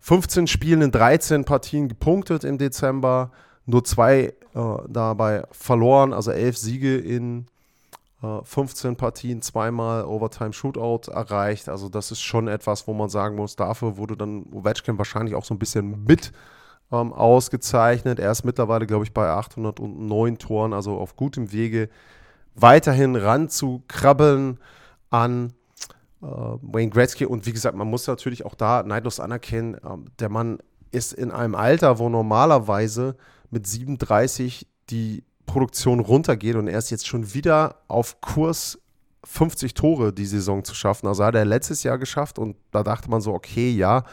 15 0.00 0.48
Spielen 0.48 0.82
in 0.82 0.90
13 0.90 1.44
Partien 1.44 1.88
gepunktet 1.88 2.42
im 2.42 2.58
Dezember. 2.58 3.30
Nur 3.64 3.84
zwei 3.84 4.32
äh, 4.54 4.76
dabei 4.88 5.44
verloren, 5.52 6.12
also 6.12 6.30
elf 6.32 6.56
Siege 6.56 6.96
in 6.96 7.46
äh, 8.22 8.40
15 8.42 8.96
Partien, 8.96 9.42
zweimal 9.42 10.04
Overtime 10.04 10.52
Shootout 10.52 11.10
erreicht. 11.10 11.68
Also 11.68 11.88
das 11.88 12.10
ist 12.10 12.22
schon 12.22 12.48
etwas, 12.48 12.88
wo 12.88 12.94
man 12.94 13.08
sagen 13.08 13.36
muss, 13.36 13.56
dafür 13.56 13.96
wurde 13.96 14.16
dann 14.16 14.46
Ovechkin 14.52 14.98
wahrscheinlich 14.98 15.34
auch 15.34 15.44
so 15.44 15.54
ein 15.54 15.58
bisschen 15.58 16.04
mit 16.04 16.32
ähm, 16.92 17.12
ausgezeichnet. 17.12 18.18
Er 18.18 18.30
ist 18.30 18.44
mittlerweile, 18.44 18.86
glaube 18.86 19.04
ich, 19.04 19.12
bei 19.12 19.28
809 19.28 20.38
Toren, 20.38 20.72
also 20.72 20.96
auf 20.96 21.16
gutem 21.16 21.52
Wege, 21.52 21.88
weiterhin 22.54 23.16
ranzukrabbeln 23.16 24.58
an 25.10 25.52
äh, 26.22 26.26
Wayne 26.26 26.90
Gretzky. 26.90 27.26
Und 27.26 27.46
wie 27.46 27.52
gesagt, 27.52 27.76
man 27.76 27.88
muss 27.88 28.06
natürlich 28.06 28.44
auch 28.44 28.54
da 28.54 28.82
neidlos 28.82 29.20
anerkennen, 29.20 29.74
äh, 29.74 29.78
der 30.18 30.28
Mann 30.28 30.58
ist 30.90 31.12
in 31.12 31.30
einem 31.30 31.54
Alter, 31.54 31.98
wo 31.98 32.08
normalerweise 32.08 33.16
mit 33.50 33.66
37 33.66 34.66
die 34.90 35.24
Produktion 35.46 36.00
runtergeht 36.00 36.56
und 36.56 36.68
er 36.68 36.78
ist 36.78 36.90
jetzt 36.90 37.06
schon 37.06 37.34
wieder 37.34 37.76
auf 37.88 38.20
Kurs 38.20 38.78
50 39.30 39.74
Tore 39.74 40.12
die 40.12 40.26
Saison 40.26 40.64
zu 40.64 40.74
schaffen. 40.74 41.06
Also 41.06 41.24
hat 41.24 41.34
er 41.34 41.44
letztes 41.44 41.82
Jahr 41.82 41.98
geschafft 41.98 42.38
und 42.38 42.56
da 42.72 42.82
dachte 42.82 43.10
man 43.10 43.20
so, 43.20 43.34
okay, 43.34 43.70
ja, 43.70 44.04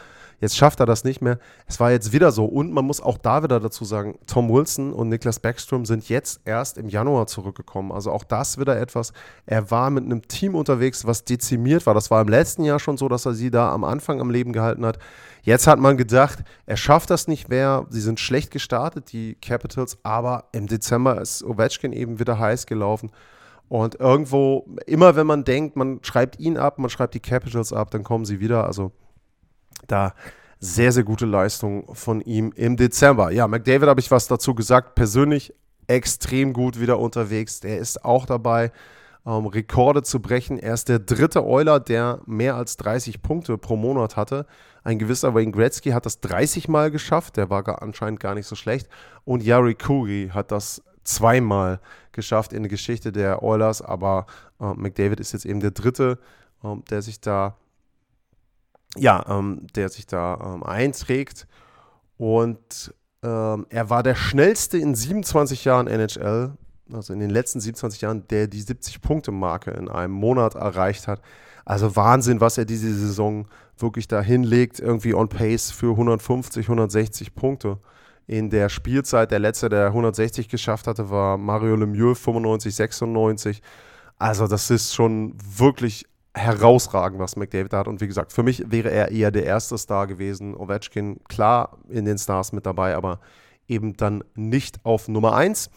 Jetzt 0.41 0.57
schafft 0.57 0.79
er 0.79 0.85
das 0.85 1.03
nicht 1.03 1.21
mehr. 1.21 1.39
Es 1.65 1.79
war 1.79 1.91
jetzt 1.91 2.11
wieder 2.11 2.31
so. 2.31 2.45
Und 2.45 2.71
man 2.71 2.85
muss 2.85 3.01
auch 3.01 3.17
da 3.17 3.43
wieder 3.43 3.59
dazu 3.59 3.85
sagen, 3.85 4.19
Tom 4.27 4.49
Wilson 4.49 4.93
und 4.93 5.09
Niklas 5.09 5.39
Backstrom 5.39 5.85
sind 5.85 6.09
jetzt 6.09 6.41
erst 6.45 6.77
im 6.77 6.89
Januar 6.89 7.27
zurückgekommen. 7.27 7.91
Also 7.91 8.11
auch 8.11 8.23
das 8.23 8.57
wieder 8.57 8.79
etwas. 8.79 9.13
Er 9.45 9.71
war 9.71 9.89
mit 9.89 10.03
einem 10.03 10.27
Team 10.27 10.55
unterwegs, 10.55 11.05
was 11.05 11.23
dezimiert 11.23 11.85
war. 11.85 11.93
Das 11.93 12.11
war 12.11 12.21
im 12.21 12.27
letzten 12.27 12.63
Jahr 12.63 12.79
schon 12.79 12.97
so, 12.97 13.07
dass 13.07 13.25
er 13.25 13.33
sie 13.33 13.49
da 13.49 13.71
am 13.71 13.83
Anfang 13.83 14.19
am 14.19 14.29
Leben 14.29 14.51
gehalten 14.51 14.85
hat. 14.85 14.99
Jetzt 15.41 15.67
hat 15.67 15.79
man 15.79 15.95
gedacht, 15.95 16.43
er 16.65 16.77
schafft 16.77 17.09
das 17.11 17.27
nicht 17.27 17.49
mehr. 17.49 17.85
Sie 17.89 18.01
sind 18.01 18.19
schlecht 18.19 18.51
gestartet, 18.51 19.13
die 19.13 19.35
Capitals. 19.35 19.97
Aber 20.03 20.45
im 20.51 20.67
Dezember 20.67 21.21
ist 21.21 21.43
Ovechkin 21.43 21.93
eben 21.93 22.19
wieder 22.19 22.39
heiß 22.39 22.65
gelaufen. 22.65 23.11
Und 23.67 23.95
irgendwo, 23.99 24.67
immer 24.85 25.15
wenn 25.15 25.27
man 25.27 25.43
denkt, 25.43 25.75
man 25.75 25.99
schreibt 26.03 26.39
ihn 26.39 26.57
ab, 26.57 26.77
man 26.77 26.89
schreibt 26.89 27.13
die 27.13 27.19
Capitals 27.19 27.73
ab, 27.73 27.91
dann 27.91 28.03
kommen 28.03 28.25
sie 28.25 28.39
wieder. 28.39 28.65
Also 28.65 28.91
da 29.87 30.13
sehr, 30.59 30.91
sehr 30.91 31.03
gute 31.03 31.25
Leistung 31.25 31.93
von 31.93 32.21
ihm 32.21 32.51
im 32.55 32.77
Dezember. 32.77 33.31
Ja, 33.31 33.47
McDavid 33.47 33.87
habe 33.87 33.99
ich 33.99 34.11
was 34.11 34.27
dazu 34.27 34.55
gesagt. 34.55 34.95
Persönlich 34.95 35.53
extrem 35.87 36.53
gut 36.53 36.79
wieder 36.79 36.99
unterwegs. 36.99 37.59
Der 37.59 37.77
ist 37.77 38.03
auch 38.05 38.25
dabei, 38.25 38.71
ähm, 39.25 39.47
Rekorde 39.47 40.03
zu 40.03 40.21
brechen. 40.21 40.59
Er 40.59 40.73
ist 40.73 40.89
der 40.89 40.99
dritte 40.99 41.45
Euler, 41.45 41.79
der 41.79 42.19
mehr 42.25 42.55
als 42.55 42.77
30 42.77 43.21
Punkte 43.21 43.57
pro 43.57 43.75
Monat 43.75 44.15
hatte. 44.15 44.45
Ein 44.83 44.99
gewisser 44.99 45.33
Wayne 45.33 45.51
Gretzky 45.51 45.91
hat 45.91 46.05
das 46.05 46.19
30 46.21 46.67
Mal 46.67 46.91
geschafft. 46.91 47.37
Der 47.37 47.49
war 47.49 47.63
gar, 47.63 47.81
anscheinend 47.81 48.19
gar 48.19 48.35
nicht 48.35 48.47
so 48.47 48.55
schlecht. 48.55 48.87
Und 49.23 49.43
Yari 49.43 49.75
Kugi 49.75 50.29
hat 50.33 50.51
das 50.51 50.83
zweimal 51.05 51.79
geschafft 52.11 52.53
in 52.53 52.63
der 52.63 52.69
Geschichte 52.69 53.11
der 53.11 53.43
Oilers. 53.43 53.81
Aber 53.81 54.25
äh, 54.59 54.73
McDavid 54.73 55.19
ist 55.19 55.31
jetzt 55.31 55.45
eben 55.45 55.59
der 55.59 55.71
dritte, 55.71 56.19
äh, 56.63 56.75
der 56.89 57.01
sich 57.01 57.21
da 57.21 57.55
ja, 58.97 59.25
ähm, 59.27 59.67
der 59.75 59.89
sich 59.89 60.07
da 60.07 60.55
ähm, 60.55 60.63
einträgt. 60.63 61.47
Und 62.17 62.93
ähm, 63.23 63.65
er 63.69 63.89
war 63.89 64.03
der 64.03 64.15
schnellste 64.15 64.77
in 64.77 64.95
27 64.95 65.65
Jahren 65.65 65.87
NHL, 65.87 66.53
also 66.91 67.13
in 67.13 67.19
den 67.19 67.29
letzten 67.29 67.59
27 67.59 68.01
Jahren, 68.01 68.27
der 68.27 68.47
die 68.47 68.61
70-Punkte-Marke 68.61 69.71
in 69.71 69.89
einem 69.89 70.13
Monat 70.13 70.55
erreicht 70.55 71.07
hat. 71.07 71.21
Also 71.65 71.95
Wahnsinn, 71.95 72.41
was 72.41 72.57
er 72.57 72.65
diese 72.65 72.93
Saison 72.93 73.47
wirklich 73.77 74.07
da 74.07 74.21
hinlegt, 74.21 74.79
irgendwie 74.79 75.15
on 75.15 75.27
pace 75.27 75.71
für 75.71 75.91
150, 75.91 76.65
160 76.67 77.33
Punkte. 77.35 77.79
In 78.27 78.49
der 78.49 78.69
Spielzeit, 78.69 79.31
der 79.31 79.39
letzte, 79.39 79.69
der 79.69 79.87
160 79.87 80.49
geschafft 80.49 80.87
hatte, 80.87 81.09
war 81.09 81.37
Mario 81.37 81.75
Lemieux, 81.75 82.17
95, 82.19 82.73
96. 82.75 83.61
Also 84.17 84.47
das 84.47 84.69
ist 84.71 84.95
schon 84.95 85.35
wirklich 85.37 86.05
herausragend, 86.33 87.19
was 87.19 87.35
McDavid 87.35 87.73
hat. 87.73 87.87
Und 87.87 88.01
wie 88.01 88.07
gesagt, 88.07 88.33
für 88.33 88.43
mich 88.43 88.63
wäre 88.69 88.89
er 88.89 89.11
eher 89.11 89.31
der 89.31 89.45
erste 89.45 89.77
Star 89.77 90.07
gewesen. 90.07 90.55
Ovechkin, 90.55 91.19
klar, 91.27 91.77
in 91.87 92.05
den 92.05 92.17
Stars 92.17 92.51
mit 92.51 92.65
dabei, 92.65 92.95
aber 92.95 93.19
eben 93.67 93.95
dann 93.95 94.23
nicht 94.35 94.79
auf 94.83 95.07
Nummer 95.07 95.35
1. 95.35 95.69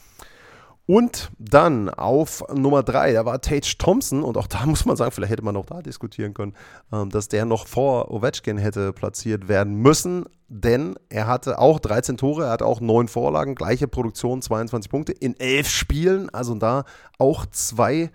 Und 0.89 1.31
dann 1.39 1.91
auf 1.91 2.43
Nummer 2.51 2.83
3, 2.83 3.13
da 3.13 3.27
war 3.27 3.43
Tage 3.43 3.77
Thompson, 3.77 4.23
und 4.23 4.39
auch 4.39 4.47
da 4.47 4.65
muss 4.67 4.87
man 4.87 4.97
sagen, 4.97 5.11
vielleicht 5.11 5.33
hätte 5.33 5.45
man 5.45 5.53
noch 5.53 5.67
da 5.67 5.83
diskutieren 5.83 6.33
können, 6.33 6.55
ähm, 6.91 7.11
dass 7.11 7.29
der 7.29 7.45
noch 7.45 7.67
vor 7.67 8.11
Ovechkin 8.11 8.57
hätte 8.57 8.95
platziert 8.95 9.49
werden 9.49 9.75
müssen, 9.75 10.25
denn 10.49 10.99
er 11.11 11.27
hatte 11.27 11.59
auch 11.59 11.79
13 11.79 12.17
Tore, 12.17 12.45
er 12.45 12.53
hatte 12.53 12.65
auch 12.65 12.81
9 12.81 13.09
Vorlagen, 13.09 13.55
gleiche 13.55 13.87
Produktion, 13.87 14.41
22 14.41 14.91
Punkte 14.91 15.13
in 15.13 15.39
11 15.39 15.69
Spielen, 15.69 16.31
also 16.31 16.55
da 16.55 16.85
auch 17.19 17.45
zwei 17.45 18.11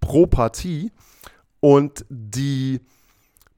pro 0.00 0.26
Partie. 0.26 0.90
Und 1.60 2.04
die 2.08 2.80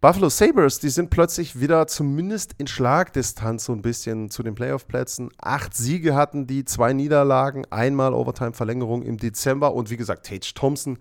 Buffalo 0.01 0.29
Sabres, 0.29 0.79
die 0.79 0.91
sind 0.91 1.11
plötzlich 1.11 1.59
wieder 1.59 1.89
zumindest 1.89 2.55
in 2.59 2.69
Schlagdistanz 2.69 3.65
so 3.65 3.73
ein 3.73 3.83
bisschen 3.83 4.31
zu 4.31 4.45
den 4.45 4.55
Playoff-Plätzen. 4.55 5.31
Acht 5.39 5.75
Siege 5.75 6.15
hatten 6.15 6.47
die, 6.47 6.65
zwei 6.65 6.93
Niederlagen, 6.93 7.67
einmal 7.71 8.15
Overtime-Verlängerung 8.15 9.03
im 9.03 9.17
Dezember. 9.17 9.75
Und 9.75 9.91
wie 9.91 9.97
gesagt, 9.97 10.25
Tage 10.25 10.55
Thompson 10.55 10.99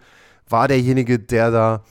war 0.50 0.68
derjenige, 0.68 1.20
der 1.20 1.52
da 1.52 1.84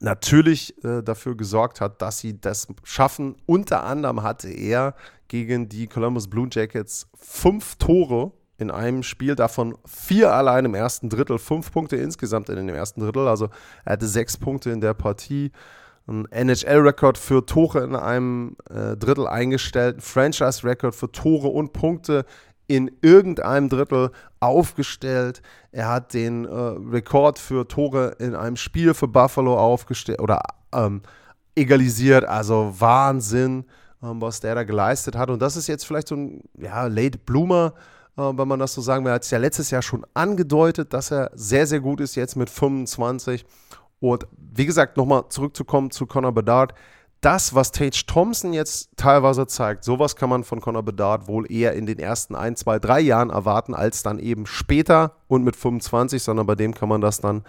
natürlich 0.00 0.82
äh, 0.82 1.02
dafür 1.02 1.36
gesorgt 1.36 1.82
hat, 1.82 2.00
dass 2.00 2.20
sie 2.20 2.40
das 2.40 2.68
schaffen. 2.84 3.36
Unter 3.44 3.84
anderem 3.84 4.22
hatte 4.22 4.48
er 4.48 4.94
gegen 5.28 5.68
die 5.68 5.88
Columbus 5.88 6.28
Blue 6.28 6.48
Jackets 6.50 7.06
fünf 7.18 7.76
Tore 7.76 8.32
in 8.56 8.70
einem 8.70 9.02
Spiel, 9.02 9.34
davon 9.34 9.76
vier 9.84 10.32
allein 10.32 10.64
im 10.64 10.74
ersten 10.74 11.10
Drittel, 11.10 11.38
fünf 11.38 11.70
Punkte 11.70 11.96
insgesamt 11.96 12.48
in 12.48 12.66
dem 12.66 12.74
ersten 12.74 13.02
Drittel. 13.02 13.28
Also 13.28 13.50
er 13.84 13.92
hatte 13.92 14.08
sechs 14.08 14.38
Punkte 14.38 14.70
in 14.70 14.80
der 14.80 14.94
Partie. 14.94 15.52
Ein 16.08 16.26
NHL-Rekord 16.30 17.18
für 17.18 17.44
Tore 17.44 17.84
in 17.84 17.94
einem 17.94 18.56
äh, 18.70 18.96
Drittel 18.96 19.26
eingestellt, 19.26 19.98
ein 19.98 20.00
Franchise-Rekord 20.00 20.94
für 20.94 21.12
Tore 21.12 21.48
und 21.48 21.72
Punkte 21.72 22.24
in 22.66 22.90
irgendeinem 23.02 23.68
Drittel 23.68 24.10
aufgestellt. 24.40 25.42
Er 25.70 25.88
hat 25.88 26.14
den 26.14 26.46
äh, 26.46 26.48
Rekord 26.50 27.38
für 27.38 27.68
Tore 27.68 28.16
in 28.18 28.34
einem 28.34 28.56
Spiel 28.56 28.94
für 28.94 29.08
Buffalo 29.08 29.58
aufgestellt 29.58 30.20
oder 30.20 30.40
ähm, 30.72 31.02
egalisiert. 31.54 32.24
Also 32.24 32.74
Wahnsinn, 32.78 33.64
ähm, 34.02 34.20
was 34.20 34.40
der 34.40 34.54
da 34.54 34.64
geleistet 34.64 35.16
hat. 35.16 35.28
Und 35.28 35.42
das 35.42 35.56
ist 35.56 35.66
jetzt 35.66 35.86
vielleicht 35.86 36.08
so 36.08 36.16
ein 36.16 36.42
ja, 36.58 36.86
Late 36.86 37.18
Bloomer 37.18 37.74
äh, 38.18 38.36
wenn 38.36 38.48
man 38.48 38.58
das 38.58 38.74
so 38.74 38.80
sagen 38.80 39.04
will. 39.04 39.12
Er 39.12 39.16
hat 39.16 39.24
es 39.24 39.30
ja 39.30 39.38
letztes 39.38 39.70
Jahr 39.70 39.82
schon 39.82 40.04
angedeutet, 40.12 40.92
dass 40.92 41.10
er 41.10 41.30
sehr, 41.34 41.66
sehr 41.66 41.80
gut 41.80 42.00
ist 42.00 42.16
jetzt 42.16 42.36
mit 42.36 42.50
25. 42.50 43.46
Und 44.00 44.26
wie 44.36 44.66
gesagt, 44.66 44.96
nochmal 44.96 45.24
zurückzukommen 45.28 45.90
zu 45.90 46.06
Conor 46.06 46.32
Bedard. 46.32 46.74
Das, 47.20 47.54
was 47.54 47.72
Tage 47.72 48.04
Thompson 48.06 48.52
jetzt 48.52 48.90
teilweise 48.96 49.48
zeigt, 49.48 49.82
sowas 49.82 50.14
kann 50.14 50.30
man 50.30 50.44
von 50.44 50.60
Conor 50.60 50.84
Bedard 50.84 51.26
wohl 51.26 51.50
eher 51.50 51.72
in 51.72 51.84
den 51.84 51.98
ersten 51.98 52.36
ein, 52.36 52.54
zwei, 52.54 52.78
drei 52.78 53.00
Jahren 53.00 53.30
erwarten, 53.30 53.74
als 53.74 54.04
dann 54.04 54.20
eben 54.20 54.46
später 54.46 55.16
und 55.26 55.42
mit 55.42 55.56
25, 55.56 56.22
sondern 56.22 56.46
bei 56.46 56.54
dem 56.54 56.74
kann 56.74 56.88
man 56.88 57.00
das 57.00 57.20
dann 57.20 57.42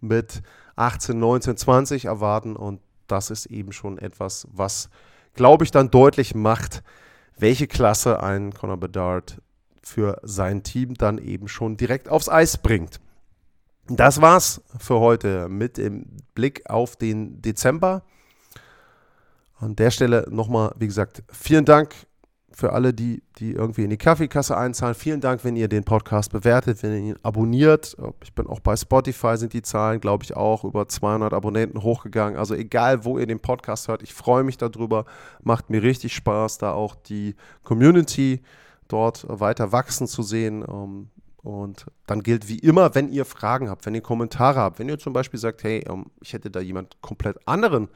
mit 0.00 0.42
18, 0.76 1.18
19, 1.18 1.56
20 1.56 2.04
erwarten. 2.04 2.54
Und 2.54 2.80
das 3.06 3.30
ist 3.30 3.46
eben 3.46 3.72
schon 3.72 3.96
etwas, 3.96 4.46
was, 4.52 4.90
glaube 5.34 5.64
ich, 5.64 5.70
dann 5.70 5.90
deutlich 5.90 6.34
macht, 6.34 6.82
welche 7.38 7.66
Klasse 7.66 8.22
ein 8.22 8.52
Conor 8.52 8.76
Bedard 8.76 9.40
für 9.82 10.20
sein 10.22 10.62
Team 10.62 10.94
dann 10.94 11.18
eben 11.18 11.48
schon 11.48 11.76
direkt 11.76 12.08
aufs 12.08 12.28
Eis 12.28 12.58
bringt. 12.58 13.00
Das 13.88 14.22
war's 14.22 14.62
für 14.78 14.98
heute 14.98 15.48
mit 15.48 15.76
dem 15.76 16.06
Blick 16.34 16.68
auf 16.70 16.96
den 16.96 17.42
Dezember. 17.42 18.02
An 19.58 19.76
der 19.76 19.90
Stelle 19.90 20.26
nochmal, 20.30 20.72
wie 20.78 20.86
gesagt, 20.86 21.22
vielen 21.30 21.66
Dank 21.66 21.94
für 22.50 22.72
alle, 22.72 22.94
die, 22.94 23.22
die 23.38 23.52
irgendwie 23.52 23.84
in 23.84 23.90
die 23.90 23.98
Kaffeekasse 23.98 24.56
einzahlen. 24.56 24.94
Vielen 24.94 25.20
Dank, 25.20 25.44
wenn 25.44 25.56
ihr 25.56 25.68
den 25.68 25.84
Podcast 25.84 26.32
bewertet, 26.32 26.82
wenn 26.82 26.92
ihr 26.92 26.98
ihn 26.98 27.18
abonniert. 27.22 27.96
Ich 28.22 28.32
bin 28.32 28.46
auch 28.46 28.60
bei 28.60 28.76
Spotify, 28.76 29.36
sind 29.36 29.52
die 29.52 29.62
Zahlen, 29.62 30.00
glaube 30.00 30.24
ich, 30.24 30.34
auch 30.34 30.64
über 30.64 30.88
200 30.88 31.34
Abonnenten 31.34 31.82
hochgegangen. 31.82 32.38
Also 32.38 32.54
egal, 32.54 33.04
wo 33.04 33.18
ihr 33.18 33.26
den 33.26 33.40
Podcast 33.40 33.88
hört, 33.88 34.02
ich 34.02 34.14
freue 34.14 34.44
mich 34.44 34.56
darüber. 34.56 35.04
Macht 35.42 35.68
mir 35.68 35.82
richtig 35.82 36.14
Spaß, 36.14 36.58
da 36.58 36.72
auch 36.72 36.94
die 36.94 37.34
Community 37.64 38.40
dort 38.88 39.26
weiter 39.28 39.72
wachsen 39.72 40.06
zu 40.06 40.22
sehen. 40.22 40.64
Und 41.44 41.84
dann 42.06 42.22
gilt 42.22 42.48
wie 42.48 42.58
immer, 42.58 42.94
wenn 42.94 43.10
ihr 43.10 43.26
Fragen 43.26 43.68
habt, 43.68 43.84
wenn 43.84 43.94
ihr 43.94 44.00
Kommentare 44.00 44.60
habt, 44.60 44.78
wenn 44.78 44.88
ihr 44.88 44.98
zum 44.98 45.12
Beispiel 45.12 45.38
sagt, 45.38 45.62
hey, 45.62 45.84
ähm, 45.86 46.06
ich 46.22 46.32
hätte 46.32 46.50
da 46.50 46.58
jemand 46.58 46.96
komplett 47.02 47.36
anderen 47.46 47.90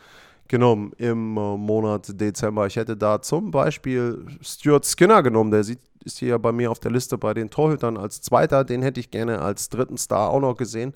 genommen 0.49 0.93
im 0.99 1.37
äh, 1.39 1.57
Monat 1.57 2.21
Dezember. 2.21 2.67
Ich 2.67 2.77
hätte 2.77 2.95
da 2.95 3.23
zum 3.23 3.51
Beispiel 3.51 4.27
Stuart 4.43 4.85
Skinner 4.85 5.23
genommen, 5.23 5.51
der 5.51 5.61
ist 5.61 6.19
hier 6.19 6.39
bei 6.39 6.53
mir 6.53 6.71
auf 6.71 6.79
der 6.79 6.91
Liste 6.91 7.17
bei 7.17 7.33
den 7.33 7.49
Torhütern 7.49 7.97
als 7.97 8.21
Zweiter. 8.21 8.65
Den 8.65 8.83
hätte 8.83 9.01
ich 9.01 9.11
gerne 9.11 9.41
als 9.41 9.71
dritten 9.71 9.97
Star 9.97 10.29
auch 10.29 10.41
noch 10.41 10.57
gesehen, 10.57 10.93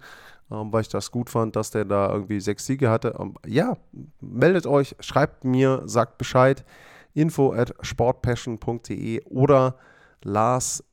ähm, 0.50 0.70
weil 0.74 0.82
ich 0.82 0.88
das 0.88 1.10
gut 1.10 1.30
fand, 1.30 1.56
dass 1.56 1.70
der 1.70 1.86
da 1.86 2.12
irgendwie 2.12 2.40
sechs 2.40 2.66
Siege 2.66 2.90
hatte. 2.90 3.14
Ähm, 3.18 3.34
ja, 3.46 3.78
meldet 4.20 4.66
euch, 4.66 4.94
schreibt 5.00 5.44
mir, 5.44 5.82
sagt 5.86 6.18
Bescheid 6.18 6.66
info 7.14 7.52
at 7.52 7.74
sportpassion.de 7.80 9.22
oder 9.24 9.76
Lars 10.22 10.84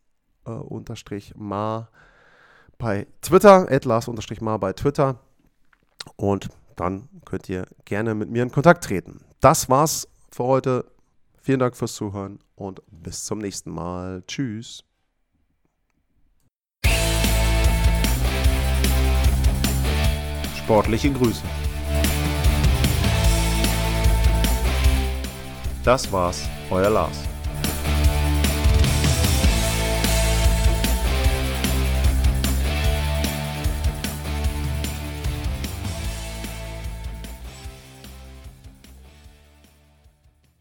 unterstrich 0.57 1.33
Mar 1.35 1.89
bei 2.77 3.07
Twitter, 3.21 3.67
at 3.69 3.85
Lars 3.85 4.07
unterstrich 4.07 4.41
Mar 4.41 4.59
bei 4.59 4.73
Twitter. 4.73 5.19
Und 6.15 6.49
dann 6.75 7.09
könnt 7.25 7.49
ihr 7.49 7.65
gerne 7.85 8.15
mit 8.15 8.29
mir 8.29 8.43
in 8.43 8.51
Kontakt 8.51 8.83
treten. 8.83 9.19
Das 9.41 9.69
war's 9.69 10.07
für 10.31 10.43
heute. 10.43 10.85
Vielen 11.41 11.59
Dank 11.59 11.75
fürs 11.75 11.93
Zuhören 11.93 12.39
und 12.55 12.81
bis 12.91 13.23
zum 13.25 13.39
nächsten 13.39 13.71
Mal. 13.71 14.23
Tschüss. 14.27 14.83
Sportliche 20.57 21.11
Grüße. 21.11 21.43
Das 25.83 26.11
war's, 26.11 26.47
euer 26.69 26.89
Lars. 26.89 27.23